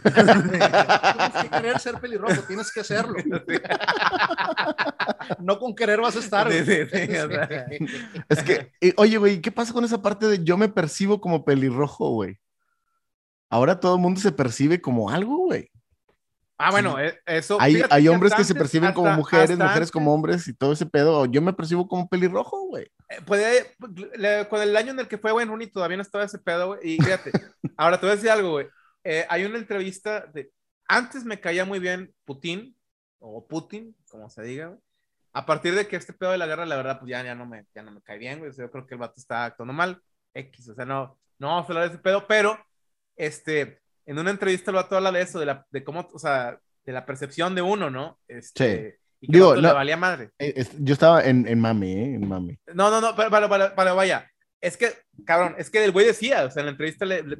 [0.03, 3.13] Tienes que querer ser pelirrojo, tienes que hacerlo.
[5.39, 6.51] No con querer vas a estar.
[6.51, 6.87] Sí, güey.
[6.89, 7.47] sí, sí, o sea.
[8.29, 11.45] Es que, eh, oye, güey, ¿qué pasa con esa parte de yo me percibo como
[11.45, 12.39] pelirrojo, güey?
[13.49, 15.69] Ahora todo el mundo se percibe como algo, güey.
[16.61, 17.57] Ah, bueno, eh, eso.
[17.61, 20.53] Hay, hay hombres que se perciben como hasta- mujeres, hasta mujeres antes, como hombres y
[20.53, 21.25] todo ese pedo.
[21.25, 22.91] Yo me percibo como pelirrojo, güey.
[23.07, 23.75] eh, Puede,
[24.17, 26.67] le- con el año en el que fue Wayne Rooney todavía no estaba ese pedo,
[26.67, 26.79] güey.
[26.83, 27.31] Y fíjate,
[27.77, 28.67] ahora te voy a decir algo, güey.
[29.05, 30.51] Eh, hay una entrevista de.
[30.87, 32.75] Antes me caía muy bien Putin,
[33.19, 34.79] o Putin, como se diga, güey.
[35.31, 37.45] A partir de que este pedo de la guerra, la verdad, pues ya, ya, no,
[37.45, 38.49] me, ya no me cae bien, güey.
[38.49, 40.01] O sea, yo creo que el vato está actuando mal.
[40.33, 42.57] X, o sea, no, no vamos a hablar de ese pedo, pero
[43.15, 43.79] este,
[44.09, 46.91] en una entrevista el vato habla de eso, de, la, de cómo, o sea, de
[46.93, 48.19] la percepción de uno, ¿no?
[48.27, 50.31] Este, Y que Digo, vato le valía madre.
[50.39, 52.15] Eh, es- Yo estaba en, en mami, ¿eh?
[52.15, 52.57] En mami.
[52.73, 54.29] No, no, no, pero, pero, pero, pero vaya,
[54.61, 54.91] es que,
[55.25, 57.37] cabrón, es que el güey decía, o sea, en la entrevista, le, le-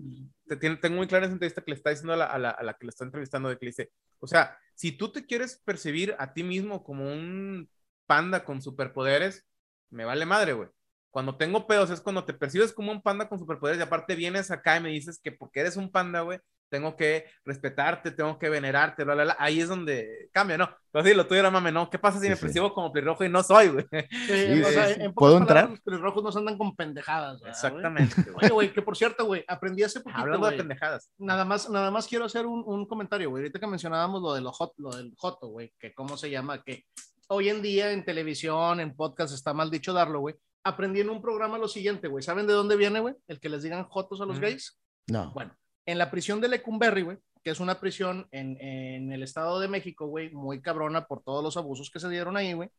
[0.77, 2.73] tengo muy clara esa entrevista que le está diciendo a la, a la, a la
[2.73, 6.15] que le está entrevistando, de que le dice, o sea, si tú te quieres percibir
[6.19, 7.69] a ti mismo como un
[8.07, 9.45] panda con superpoderes,
[9.89, 10.69] me vale madre, güey.
[11.11, 14.51] Cuando tengo pedos es cuando te percibes como un panda con superpoderes y aparte vienes
[14.51, 16.39] acá y me dices que porque eres un panda, güey,
[16.69, 19.35] tengo que respetarte, tengo que venerarte, bla, bla, bla.
[19.39, 20.69] Ahí es donde cambia, ¿no?
[20.91, 21.89] Pero sí, lo tuyo era mame, ¿no?
[21.89, 22.41] ¿Qué pasa si Sí, me sí.
[22.43, 23.85] percibo como pelirrojo y no soy, güey?
[23.91, 23.97] Sí,
[24.63, 25.69] o sí, sea, en ¿Puedo palabras, entrar?
[25.71, 27.39] Los pelirrojos no se andan con pendejadas.
[27.41, 27.51] ¿verdad, güey?
[27.51, 28.21] Exactamente.
[28.23, 28.35] güey.
[28.37, 30.21] Oye, güey, que por cierto, güey, aprendí hace poquito.
[30.21, 31.11] Hablando de pendejadas.
[31.17, 33.43] Nada más, nada más quiero hacer un, un comentario, güey.
[33.43, 36.63] Ahorita que mencionábamos lo, de lo, hot, lo del joto, güey, que cómo se llama,
[36.63, 36.85] que
[37.27, 40.35] hoy en día en televisión, en podcast, está mal dicho darlo, güey.
[40.63, 42.21] Aprendí en un programa lo siguiente, güey.
[42.23, 43.15] ¿Saben de dónde viene, güey?
[43.27, 44.41] El que les digan jotos a los Mm.
[44.41, 44.79] gays.
[45.07, 45.31] No.
[45.33, 45.55] Bueno,
[45.91, 49.67] en la prisión de Lecumberri, güey, que es una prisión en, en el Estado de
[49.67, 52.69] México, güey, muy cabrona por todos los abusos que se dieron ahí, güey.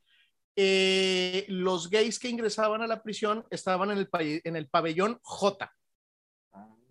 [0.56, 4.08] eh, los gays que ingresaban a la prisión estaban en el,
[4.44, 5.72] en el pabellón J.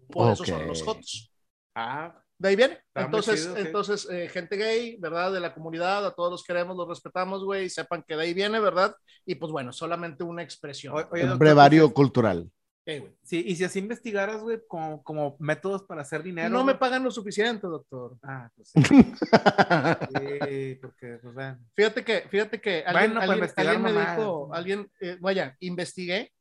[0.09, 0.81] Por eso son los.
[0.81, 1.31] Jotos.
[1.75, 2.79] Ah, De ahí viene.
[2.95, 3.49] Entonces, sí.
[3.57, 5.31] entonces eh, gente gay, ¿verdad?
[5.31, 8.59] De la comunidad, a todos los queremos, los respetamos, güey, sepan que de ahí viene,
[8.59, 8.95] ¿verdad?
[9.25, 10.95] Y pues bueno, solamente una expresión.
[11.11, 12.49] Oye, Un doctor, brevario cultural.
[12.97, 13.13] Güey.
[13.23, 16.49] Sí, y si así investigaras, güey, como, como métodos para hacer dinero.
[16.49, 18.17] no me pagan lo suficiente, doctor.
[18.23, 18.79] Ah, pues sí.
[20.49, 21.59] Sí, porque, pues vean.
[21.75, 26.31] Fíjate que, fíjate que alguien, Bueno, alguien- alguien me dijo, alguien, eh, vaya, investigué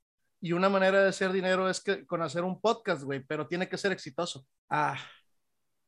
[0.41, 3.69] y una manera de hacer dinero es que con hacer un podcast, güey, pero tiene
[3.69, 4.47] que ser exitoso.
[4.71, 4.97] Ah.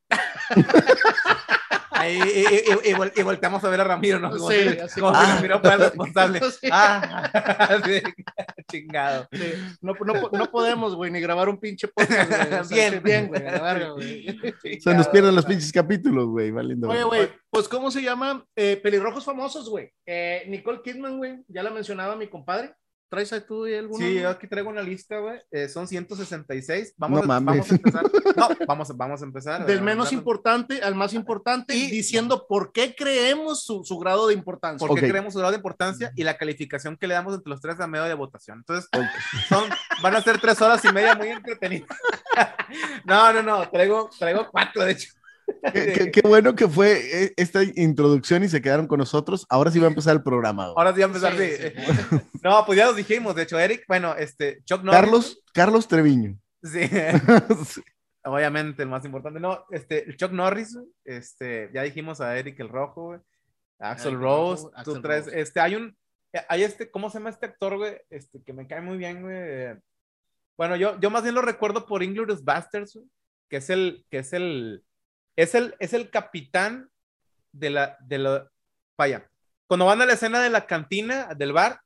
[2.01, 2.43] Ahí, y, y-
[2.87, 4.29] y- y vol- y volteamos a ver a Ramiro, ¿no?
[4.31, 6.39] Como Sí, si, así como si Ramiro fuera el responsable.
[6.51, 6.67] Sí.
[6.71, 8.01] Ah, sí,
[8.71, 9.27] chingado.
[9.31, 12.59] Sí, no, no, no podemos, güey, ni grabar un pinche podcast, güey.
[12.59, 13.03] O sea, Bien.
[13.03, 13.41] bien, güey,
[13.93, 14.79] güey.
[14.81, 16.51] Se nos pierden los pinches capítulos, güey.
[16.51, 16.89] Valiendo.
[16.89, 18.45] Oye, güey, pues ¿cómo se llama?
[18.55, 19.91] Eh, pelirrojos famosos, güey.
[20.05, 22.73] Eh, Nicole Kidman, güey, ya la mencionaba mi compadre.
[23.11, 23.97] ¿Traes ahí tú y alguno?
[24.05, 25.37] Sí, yo aquí traigo una lista, güey.
[25.51, 26.93] Eh, son 166.
[26.95, 27.67] Vamos, No a, mames.
[27.67, 28.03] vamos a empezar.
[28.37, 29.65] No, vamos, a- vamos a empezar.
[29.65, 34.33] Del menos importante al más importante, Y- diciendo por qué creemos su, su grado de
[34.33, 34.87] importancia.
[34.87, 37.59] por qué creemos su grado de importancia y la calificación que le damos entre los
[37.59, 38.59] tres a medio de votación.
[38.59, 38.89] Entonces,
[39.49, 39.65] son,
[40.01, 41.89] van a ser tres horas y media muy entretenidas.
[43.05, 45.11] no, no, no, traigo, traigo cuatro, de hecho.
[45.73, 49.45] Qué, qué- qué bueno que fue eh, esta introducción y se quedaron con nosotros.
[49.49, 50.65] Ahora sí va a empezar el programa.
[50.65, 50.75] güey.
[50.77, 51.37] Ahora sí va a empezar.
[51.37, 51.49] Sí,
[52.09, 52.17] sí.
[52.43, 53.35] No, pues ya los dijimos.
[53.35, 54.99] De hecho, Eric, bueno, este, Chuck Norris.
[55.01, 56.37] Carlos, Carlos Treviño.
[56.63, 56.79] Sí,
[58.23, 59.39] obviamente, el más importante.
[59.39, 63.19] No, este, el Chuck Norris, este, ya dijimos a Eric el Rojo, güey.
[63.79, 65.41] Axel Eric Rose, Rojo, tú traes, Rose.
[65.41, 65.97] este, hay un,
[66.47, 67.97] hay este, ¿cómo se llama este actor, güey?
[68.11, 69.75] Este, que me cae muy bien, güey.
[70.57, 73.07] Bueno, yo, yo más bien lo recuerdo por Inglourious Basterds, güey,
[73.49, 74.83] que es el, que es el,
[75.35, 76.89] es el, es el capitán
[77.51, 78.49] de la, de la,
[78.97, 79.27] vaya,
[79.67, 81.79] cuando van a la escena de la cantina, del bar,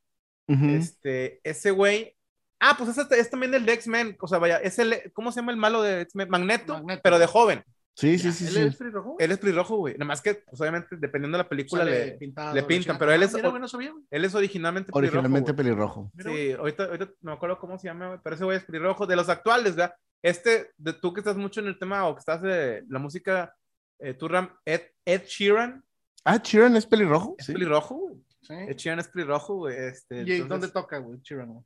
[0.48, 2.16] este, ese güey.
[2.60, 4.18] Ah, pues es, es también el de X-Men.
[4.20, 6.30] O sea, vaya, es el, ¿cómo se llama el malo de X-Men?
[6.30, 7.02] Magneto, Magneto.
[7.04, 7.64] pero de joven.
[7.98, 8.60] Sí, sí, sí, ¿Él sí.
[8.60, 9.16] es pelirrojo?
[9.20, 9.94] Él es pelirrojo, güey.
[9.94, 13.12] Nada más que, pues, obviamente, dependiendo de la película, Sale le, pintado, le pintan, pero
[13.14, 16.12] él Ah, es- mira, güey, no sabía, él es originalmente Originalmente pelirrojo.
[16.12, 16.12] pelirrojo.
[16.14, 16.48] Mira, güey.
[16.48, 19.08] Sí, ahorita, ahorita no me acuerdo cómo se llama, güey, pero ese güey es pelirrojo.
[19.08, 19.96] De los actuales, ¿verdad?
[20.22, 23.56] Este, de tú que estás mucho en el tema o que estás de la música,
[24.00, 25.82] eh, tú, Ram, Ed, Ed Sheeran
[26.26, 27.36] Ah, Sheeran es pelirrojo.
[27.38, 27.54] es Sí.
[27.54, 28.16] pelirrojo, güey.
[28.42, 28.54] Sí.
[28.56, 29.78] Ed Sheeran es pelirrojo, güey.
[29.78, 31.20] Este, ¿Y entonces- dónde toca, güey?
[31.22, 31.64] Sheeran, güey?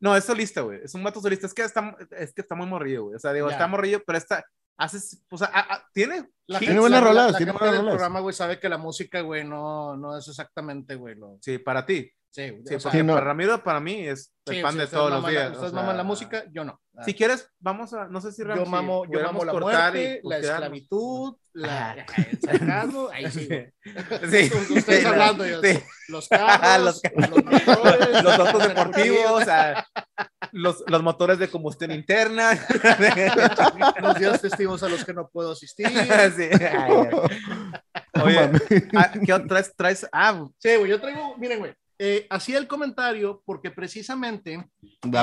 [0.00, 0.80] No, es solista, güey.
[0.82, 1.46] Es un vato solista.
[1.46, 3.16] Es que está, es que está muy morrillo, güey.
[3.16, 3.54] O sea, digo, Ya.
[3.54, 4.44] está morrillo, pero está,
[4.78, 6.28] hace, o sea, a- a- tiene.
[6.48, 7.90] La Tiene buenas la- rolas, la tiene buenas rolas.
[7.94, 11.38] programa, güey, sabe que la música, güey, no, no es exactamente, güey, lo...
[11.40, 12.08] Sí, para ti.
[12.36, 13.14] Sí, Sí, o sea, porque Sí, no.
[13.14, 15.48] para Ramiro, para mí, es el sí, pan sí, de todos los días.
[15.48, 16.78] o Ustedes sea, maman la música, yo no.
[17.04, 19.52] Si quieres, vamos a, no sé si Ram, yo si mamo, yo pudiéramos mamo la
[19.52, 23.48] cortar y muerte, la esclavitud, la, el sarcasmo, ahí sí.
[24.76, 25.78] Ustedes Sí, hablando, yo, sí.
[26.08, 29.86] los carros, Los los, motores, los autos deportivos, o sea,
[30.52, 32.50] los, los motores de combustión interna.
[34.02, 35.88] los días festivos a los que no puedo asistir.
[35.88, 35.94] Sí.
[36.60, 37.08] Ay,
[38.22, 38.50] Oye,
[38.94, 39.74] ah, ¿qué traes?
[39.76, 40.06] traes?
[40.12, 44.70] Ah, Sí, güey, yo traigo, miren, güey, eh, hacía el comentario porque precisamente,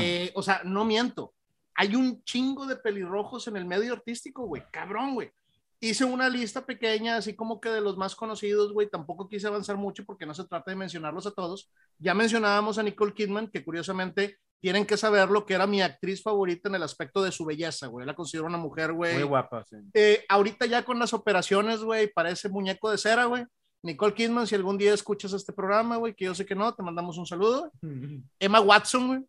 [0.02, 1.34] eh, o sea, no miento,
[1.76, 5.32] hay un chingo de pelirrojos en el medio artístico, güey, cabrón, güey.
[5.80, 9.76] Hice una lista pequeña, así como que de los más conocidos, güey, tampoco quise avanzar
[9.76, 11.70] mucho porque no se trata de mencionarlos a todos.
[12.00, 16.70] Ya mencionábamos a Nicole Kidman, que curiosamente tienen que saberlo, que era mi actriz favorita
[16.70, 18.06] en el aspecto de su belleza, güey.
[18.06, 19.76] La considero una mujer, güey, muy guapa, sí.
[19.94, 23.44] eh, ahorita ya con las operaciones, güey, parece muñeco de cera, güey.
[23.84, 26.82] Nicole Kidman, si algún día escuchas este programa, güey, que yo sé que no, te
[26.82, 27.72] mandamos un saludo.
[28.40, 29.20] Emma Watson, güey.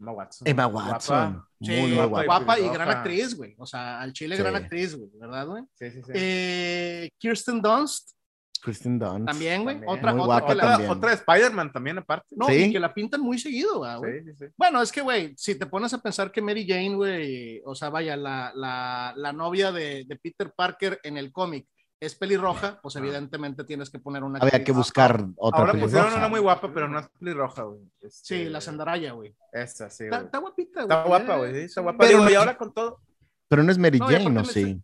[0.00, 0.48] Emma Watson.
[0.48, 0.90] Emma Guapa.
[0.92, 1.44] Watson.
[1.60, 2.58] Sí, muy, muy guapa guapa.
[2.58, 3.54] y guapa gran actriz, güey.
[3.58, 4.42] O sea, al chile Sí.
[4.42, 5.62] gran actriz, güey, ¿verdad, güey?
[5.74, 6.12] Sí, sí, sí.
[6.14, 8.12] Eh, Kirsten Dunst,
[8.62, 9.26] Kristen Dunst.
[9.26, 9.76] también, güey.
[9.86, 10.90] Otra, Muy otra guapa que la, otra, también.
[10.90, 12.34] otra de Spider-Man también, aparte.
[12.34, 12.54] no, Sí.
[12.54, 14.20] y que la pintan muy seguido, güey.
[14.20, 14.44] Sí, sí, sí.
[14.56, 17.90] Bueno, es que, güey, si te pones a pensar que Mary Jane, güey, o sea,
[17.90, 21.66] vaya, la, la, la novia de, de Peter Parker en el cómic
[22.00, 24.38] es pelirroja, pues evidentemente tienes que poner una...
[24.38, 26.16] Había que buscar otra Ahora pusieron pelirroja.
[26.16, 27.80] una muy guapa, pero no es pelirroja, güey.
[28.00, 28.10] Este,
[28.44, 29.36] Sí, la Zendaya, güey.
[29.52, 30.26] Esa, sí, Está, güey.
[30.26, 30.96] está guapita, güey.
[30.98, 31.52] Está guapa, güey.
[31.54, 31.98] Sí, está guapa.
[31.98, 33.00] Pero- Digo, y ahora con todo.
[33.48, 34.44] Pero no es Mary Jane, ¿no?
[34.44, 34.80] Sí.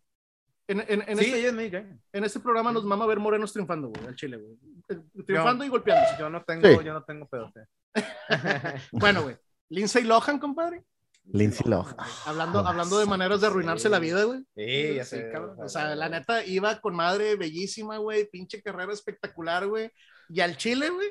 [0.69, 4.05] En, en, en sí, este, es en este programa nos mama ver morenos triunfando, güey,
[4.07, 4.59] al chile, güey.
[4.89, 6.17] Eh, Triunfando y golpeándose.
[6.19, 6.85] Yo no tengo, Sí.
[6.85, 7.53] yo no tengo pedo.
[8.93, 9.37] Bueno, güey.
[9.69, 10.83] Lindsay Lohan, compadre.
[11.33, 11.97] Lindsay Lohan.
[12.25, 12.71] Hablando, jodas.
[12.71, 14.41] hablando de maneras de arruinarse la vida, güey.
[14.55, 15.31] Sí, ya Sí, sé.
[15.33, 15.57] cabrón.
[15.61, 18.29] O sea, la neta iba con madre bellísima, güey.
[18.31, 19.91] Pinche carrera espectacular, güey.
[20.29, 21.09] Y al chile, güey.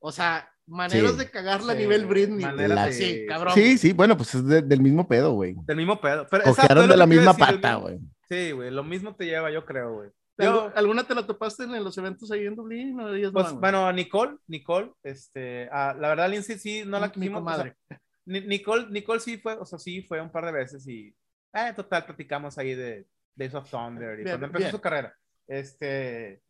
[0.00, 1.18] O sea, maneras Sí.
[1.18, 2.44] de cagarla a Sí, nivel Britney.
[2.68, 3.54] La- de- Sí, cabrón.
[3.54, 5.54] Sí, sí, bueno, pues es de- del mismo pedo, güey.
[5.66, 6.26] Del mismo pedo.
[6.30, 7.98] Pero, exacto, de la misma decir, pata, güey.
[8.28, 10.10] Sí, güey, lo mismo te lleva, yo creo, güey.
[10.36, 12.96] ¿Algu- Yo, ¿Alguna te la topaste en los eventos ahí en Dublín?
[12.96, 17.12] no pues, bueno, a Nicole, Nicole, este, a- la verdad, Lindsay sí, no la Mi
[17.12, 17.42] quisimos.
[17.42, 17.76] o sea, comadre.
[17.88, 17.96] Ni-
[18.26, 21.14] Nicole, Nicole sí fue, o sea, sí fue un par de veces y,
[21.52, 24.70] eh, total, platicamos ahí de Days of Thunder y Bien, cuando empezó bien.
[24.70, 25.14] su carrera.
[25.46, 26.40] Este,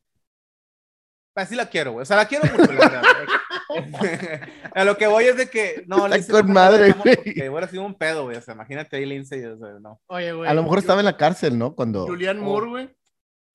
[1.34, 3.02] así la quiero, güey, o sea, la quiero mucho, la verdad.
[4.74, 7.16] a lo que voy es de que, no, Lindsay, con madre, güey.
[7.16, 10.00] Porque hubiera sido un pedo, güey, o sea, imagínate ahí Lindsay, o sea, no.
[10.06, 10.48] Oye, güey.
[10.48, 11.74] A lo mejor estaba en la cárcel, ¿no?
[11.74, 12.44] Cuando Julianne Oh.
[12.44, 12.96] Moore, güey.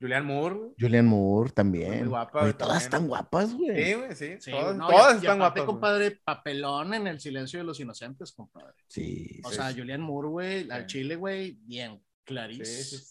[0.02, 0.56] Julianne Moore.
[0.80, 2.00] Julian Moore también.
[2.00, 2.84] Muy guapa, Oye, todas también.
[2.84, 3.84] están guapas, güey.
[3.86, 5.54] Sí, güey, sí, Sí, todas, no, todas y- y están aparte, guapas.
[5.56, 5.66] güey.
[5.66, 8.74] compadre, papelón en el silencio de los inocentes, compadre.
[8.88, 9.42] Sí.
[9.44, 9.80] O sí, sea, sí.
[9.80, 12.66] Julianne Moore, güey, al chile, güey, bien, clarísimo.
[12.66, 13.06] Sí, sí,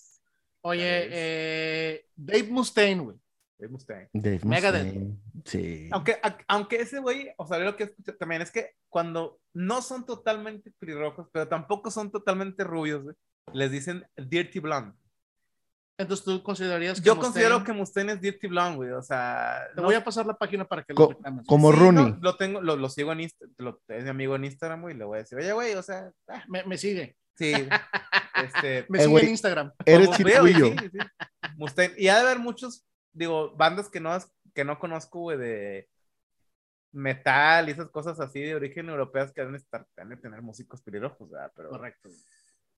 [0.63, 1.11] Oye, Clarice.
[1.15, 3.17] eh, Dave Mustaine, güey.
[3.59, 4.09] Dave Mustaine.
[4.13, 4.85] Dave Megadeth.
[4.95, 5.17] Mustaine.
[5.45, 5.89] Sí.
[5.93, 9.83] Aunque, a- aunque ese güey, o sea, lo que escuché también es que cuando no
[9.83, 13.17] son totalmente pelirrojos, pero tampoco son totalmente rubios, güey,
[13.53, 14.95] les dicen Dirty Blonde.
[15.99, 19.67] Entonces tú considerarías que Yo Mustaine- considero que Mustaine es Dirty Blonde, güey, o sea...
[19.75, 21.45] Te no- voy a pasar la página para que lo Co- reclames.
[21.47, 22.05] como sí, Rooney.
[22.13, 24.99] no, lo tengo, lo, lo sigo en Instagram, es mi amigo en Instagram, güey, y
[24.99, 27.17] le voy a decir, oye, güey, o sea, ah, Me, me sigue.
[27.37, 27.53] sí,
[28.37, 28.87] este...
[28.89, 29.25] Me Eh, sigue güey.
[29.25, 29.73] en Instagram.
[29.85, 30.67] Eres chircuillo.
[30.69, 30.99] sí, sí.
[31.57, 31.95] Mustaine.
[31.99, 34.17] Y ha de haber muchos, digo, bandas que no,
[34.55, 35.89] que no conozco, güey, de
[36.93, 40.43] metal y esas cosas así de origen europeas que han de, estar, han de tener
[40.43, 41.53] músicos pelirrojos, ¿verdad?
[41.57, 42.09] Pero, Correcto.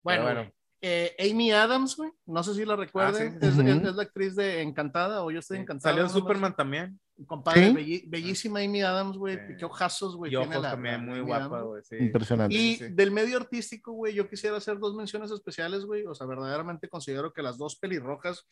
[0.03, 0.53] Bueno, bueno.
[0.83, 2.11] Eh, Amy Adams, güey.
[2.27, 3.37] No sé si la recuerden.
[3.37, 3.47] Ah, sí,
[3.89, 5.93] es, la actriz de Encantada o Yo estoy encantada.
[5.93, 6.99] Salió en Superman también.
[7.27, 7.75] Compadre, ¿Sí?
[7.75, 9.37] belli- bellísima Amy Adams, güey.
[9.37, 9.57] Sí.
[9.59, 10.31] Qué ojazos, güey.
[10.33, 11.83] Y tiene ojos la- también, la muy Amy guapa, güey.
[11.85, 11.97] Sí.
[12.01, 12.57] Y Impresionante.
[12.57, 12.79] Sí.
[12.93, 16.07] del medio artístico, güey, yo quisiera hacer dos menciones especiales, güey.
[16.07, 18.47] O sea, verdaderamente considero que las dos pelirrojas,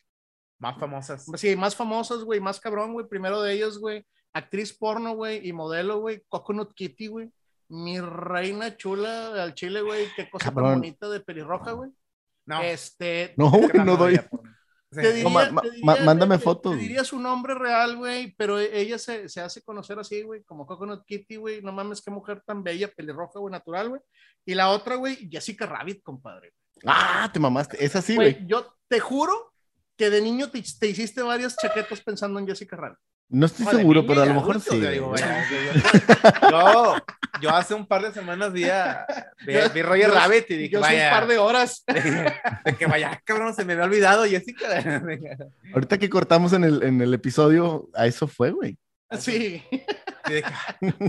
[0.59, 1.25] Más famosas.
[1.35, 3.07] sí, más famosas, güey, más cabrón, güey.
[3.07, 7.31] Primero de ellas, güey, actriz porno, güey, y modelo, güey, Coconut Kitty, güey.
[7.69, 10.05] Mi reina chula al chile, güey.
[10.15, 11.89] Qué cosa tan bonita de pelirroja, güey.
[12.49, 12.61] No.
[12.61, 14.15] Este, No, güey, no doy.
[14.91, 15.01] Sí.
[15.01, 17.53] te diría, No, ma- ma- te diría- ma- mándame te- fotos, Te diría su nombre
[17.53, 21.61] real, güey, pero ella se, se hace conocer así, güey, como Coconut Kitty, güey.
[21.61, 24.01] No mames, qué mujer tan bella, pelirroja, güey, natural, güey.
[24.45, 26.53] Y la otra, güey, Jessica Rabbit, compadre.
[26.85, 27.83] Ah, te mamaste.
[27.85, 28.47] Es así, Güey, güey.
[28.47, 29.53] yo te juro
[29.95, 32.97] que de niño te, te hiciste varias chaquetas pensando en Jessica Rabbit.
[33.31, 34.79] No estoy seguro, pero a lo mejor sí.
[34.79, 35.45] digo, vaya,
[36.49, 36.95] yo, yo-
[37.41, 39.05] yo hace un par de semanas vi, a,
[39.45, 41.83] vi, vi Roger Yo- Rabbit y dije, Yo soy un vaya, par de horas.
[42.65, 44.67] de que vaya, cabrón, se me había olvidado Jessica.
[45.73, 48.77] Ahorita que cortamos en el, en el episodio, a eso fue, güey.
[49.17, 49.63] Sí,
[50.25, 50.43] que,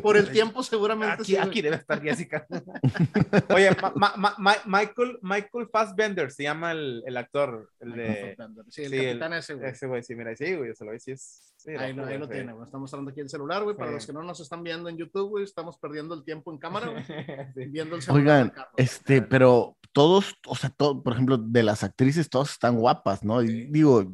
[0.00, 1.36] por el tiempo seguramente aquí, sí.
[1.36, 2.46] aquí debe estar Jessica.
[3.54, 8.36] Oye, Ma- Ma- Ma- Ma- Michael, Michael Fassbender se llama el, el actor, el de...
[8.70, 9.70] Sí, el sí, el- capitán ese, güey.
[9.70, 11.52] Ese güey, sí, mira, sí, güey, yo se lo vi, sí es...
[11.56, 12.64] sí, Ahí, lo, ahí lo tiene, güey.
[12.64, 13.76] Estamos mostrando aquí el celular, güey.
[13.76, 13.94] Para Sí.
[13.96, 16.88] los que no nos están viendo en YouTube, güey, estamos perdiendo el tiempo en cámara,
[16.88, 17.04] güey.
[17.54, 17.66] Sí.
[17.66, 18.22] Viendo el celular.
[18.24, 18.74] Oigan, de Carlos.
[18.78, 23.42] este, pero todos, o sea, todo, por ejemplo, de las actrices, todas están guapas, ¿no?
[23.42, 24.10] Y digo,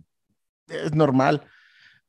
[0.68, 1.46] es normal,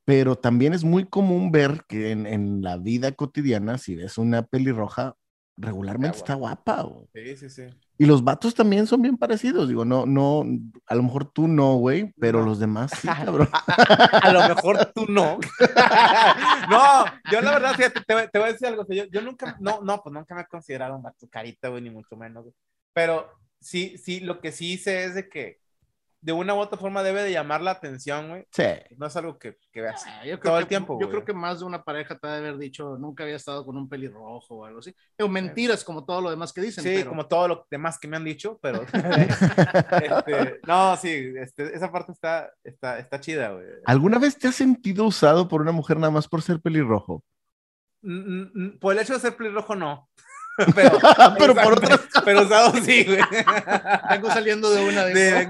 [0.07, 4.43] pero también es muy común ver que en, en la vida cotidiana, si ves una
[4.43, 5.15] pelirroja,
[5.57, 6.87] regularmente Está está guapa.
[7.13, 7.63] Sí, sí, sí.
[7.97, 10.45] Y los vatos también son bien parecidos, digo, no, no,
[10.85, 12.45] a lo mejor tú no, güey, pero No.
[12.45, 13.49] los demás sí, cabrón.
[13.51, 15.39] A lo mejor tú no.
[16.69, 18.85] no, yo la verdad, fíjate, te, voy- te voy a decir algo.
[18.89, 21.89] yo, yo nunca, no, no, pues nunca me he considerado un vato carita, güey, ni
[21.89, 22.43] mucho menos.
[22.43, 22.55] güey.
[22.93, 23.27] Pero
[23.59, 25.57] sí, sí, lo que sí sé es de que
[26.27, 28.45] de una u otra forma debe de llamar la atención, güey.
[28.51, 28.65] Sí.
[28.97, 30.03] No es algo que, que veas.
[30.05, 31.09] Ah, yo creo todo el que- tiempo, Yo güey.
[31.09, 33.77] creo que más de una pareja te ha de haber dicho, nunca había estado con
[33.77, 34.93] un pelirrojo o algo así.
[35.21, 36.83] O mentiras, como todo lo demás que dicen.
[36.83, 41.73] Sí, pero- como todo lo demás que me han dicho, pero este, no, sí, este,
[41.75, 43.65] esa parte está, está, está chida, güey.
[43.85, 47.23] ¿Alguna vez te has sentido usado por una mujer nada más por ser pelirrojo?
[48.01, 48.11] Mm,
[48.41, 50.09] mm, mm, Por el hecho de ser pelirrojo, no.
[50.75, 50.91] Pero,
[51.37, 53.19] Pero por otras Pero usado sí, güey.
[54.09, 55.47] Vengo saliendo de una de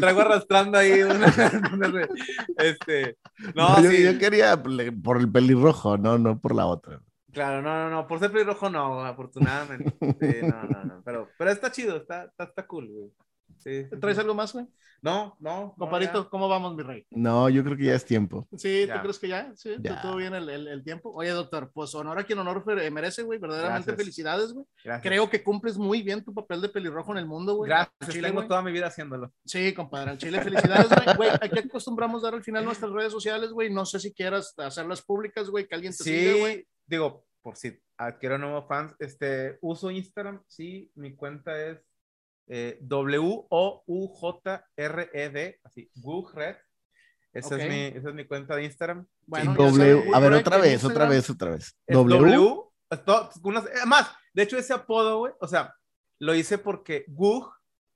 [0.00, 1.26] traigo arrastrando ahí una,
[1.72, 2.08] una-
[2.56, 3.16] este,
[3.54, 4.62] no, yo, sí, yo quería
[5.02, 7.00] por el pelirrojo, no, no por la otra.
[7.32, 9.94] claro, no, no, no, por ser pelirrojo no, afortunadamente.
[10.00, 13.10] Sí, no, no, no, pero, pero está chido, está, está, está cool, güey.
[13.58, 14.20] Sí, sí, ¿Traes sí.
[14.20, 14.66] algo más, güey?
[15.02, 15.74] No, no.
[15.78, 16.28] Comparito.
[16.28, 17.06] ¿cómo vamos, mi rey?
[17.10, 18.46] No, yo creo que ya es tiempo.
[18.56, 19.00] Sí, ¿tú Ya.
[19.00, 19.50] crees que ya?
[19.56, 20.02] Sí, Ya.
[20.02, 21.10] ¿todo bien el, el- el tiempo?
[21.14, 23.38] Oye, doctor, pues honor a quien honor fe- merece, güey.
[23.38, 23.96] Verdaderamente Gracias.
[23.96, 24.66] felicidades, güey.
[24.84, 25.02] Gracias.
[25.02, 27.70] Creo que cumples muy bien tu papel de pelirrojo en el mundo, güey.
[27.70, 28.48] Gracias, Chile, tengo güey.
[28.48, 29.32] toda mi vida haciéndolo.
[29.46, 31.16] Sí, compadre, al Chile, felicidades, güey.
[31.16, 33.70] Güey, aquí acostumbramos dar al final nuestras redes sociales, güey.
[33.72, 36.56] No sé si quieras hacerlas públicas, güey, que alguien te siga, güey.
[36.56, 41.78] Sí, digo, por si adquiero nuevos fans, este, uso Instagram, sí, mi cuenta es
[42.52, 42.78] eh,
[44.30, 46.56] W-O-U-J-R-E-D, así, Wugred.
[47.32, 47.60] Esa, Ok.
[47.62, 49.06] es mi, esa es mi cuenta de Instagram.
[49.26, 51.76] Bueno, W, a ver, otra aquí en vez, otra vez, otra vez.
[51.86, 52.16] W.
[52.18, 52.54] W.
[52.90, 55.72] es todo- unas- Además, de hecho, ese apodo, güey, o sea,
[56.18, 57.48] lo hice porque Gug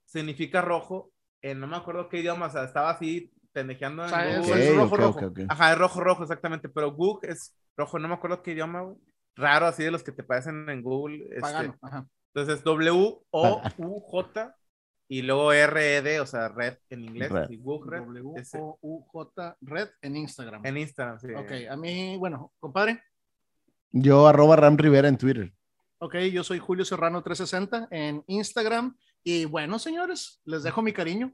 [0.05, 1.11] significa rojo
[1.42, 4.64] en no me acuerdo qué idioma, o sea, estaba así pendejeando en O sea, Google.
[4.64, 5.18] es Ok, rojo, ok, rojo.
[5.18, 5.38] ok, ok.
[5.48, 6.68] Ajá, es rojo, rojo, exactamente.
[6.68, 8.96] Pero Gug es rojo, no me acuerdo qué idioma, güey.
[9.36, 11.24] Raro, así de los que te parecen en Google.
[11.30, 12.07] este, Pagano, ajá.
[12.35, 14.57] Entonces, W-O-U-J
[15.07, 17.30] y luego R-E-D, o sea, red en inglés.
[17.30, 17.49] Red.
[17.61, 18.01] Gug Red.
[18.03, 20.66] W-O-U-J Red en Instagram.
[20.66, 21.28] en Instagram, sí.
[21.32, 23.01] Ok, a mí, bueno, compadre.
[23.93, 25.53] Yo arroba Ram Rivera en Twitter.
[25.99, 28.97] Ok, yo soy Julio Serrano 360 en Instagram.
[29.22, 31.32] Y bueno, señores, les dejo mi cariño.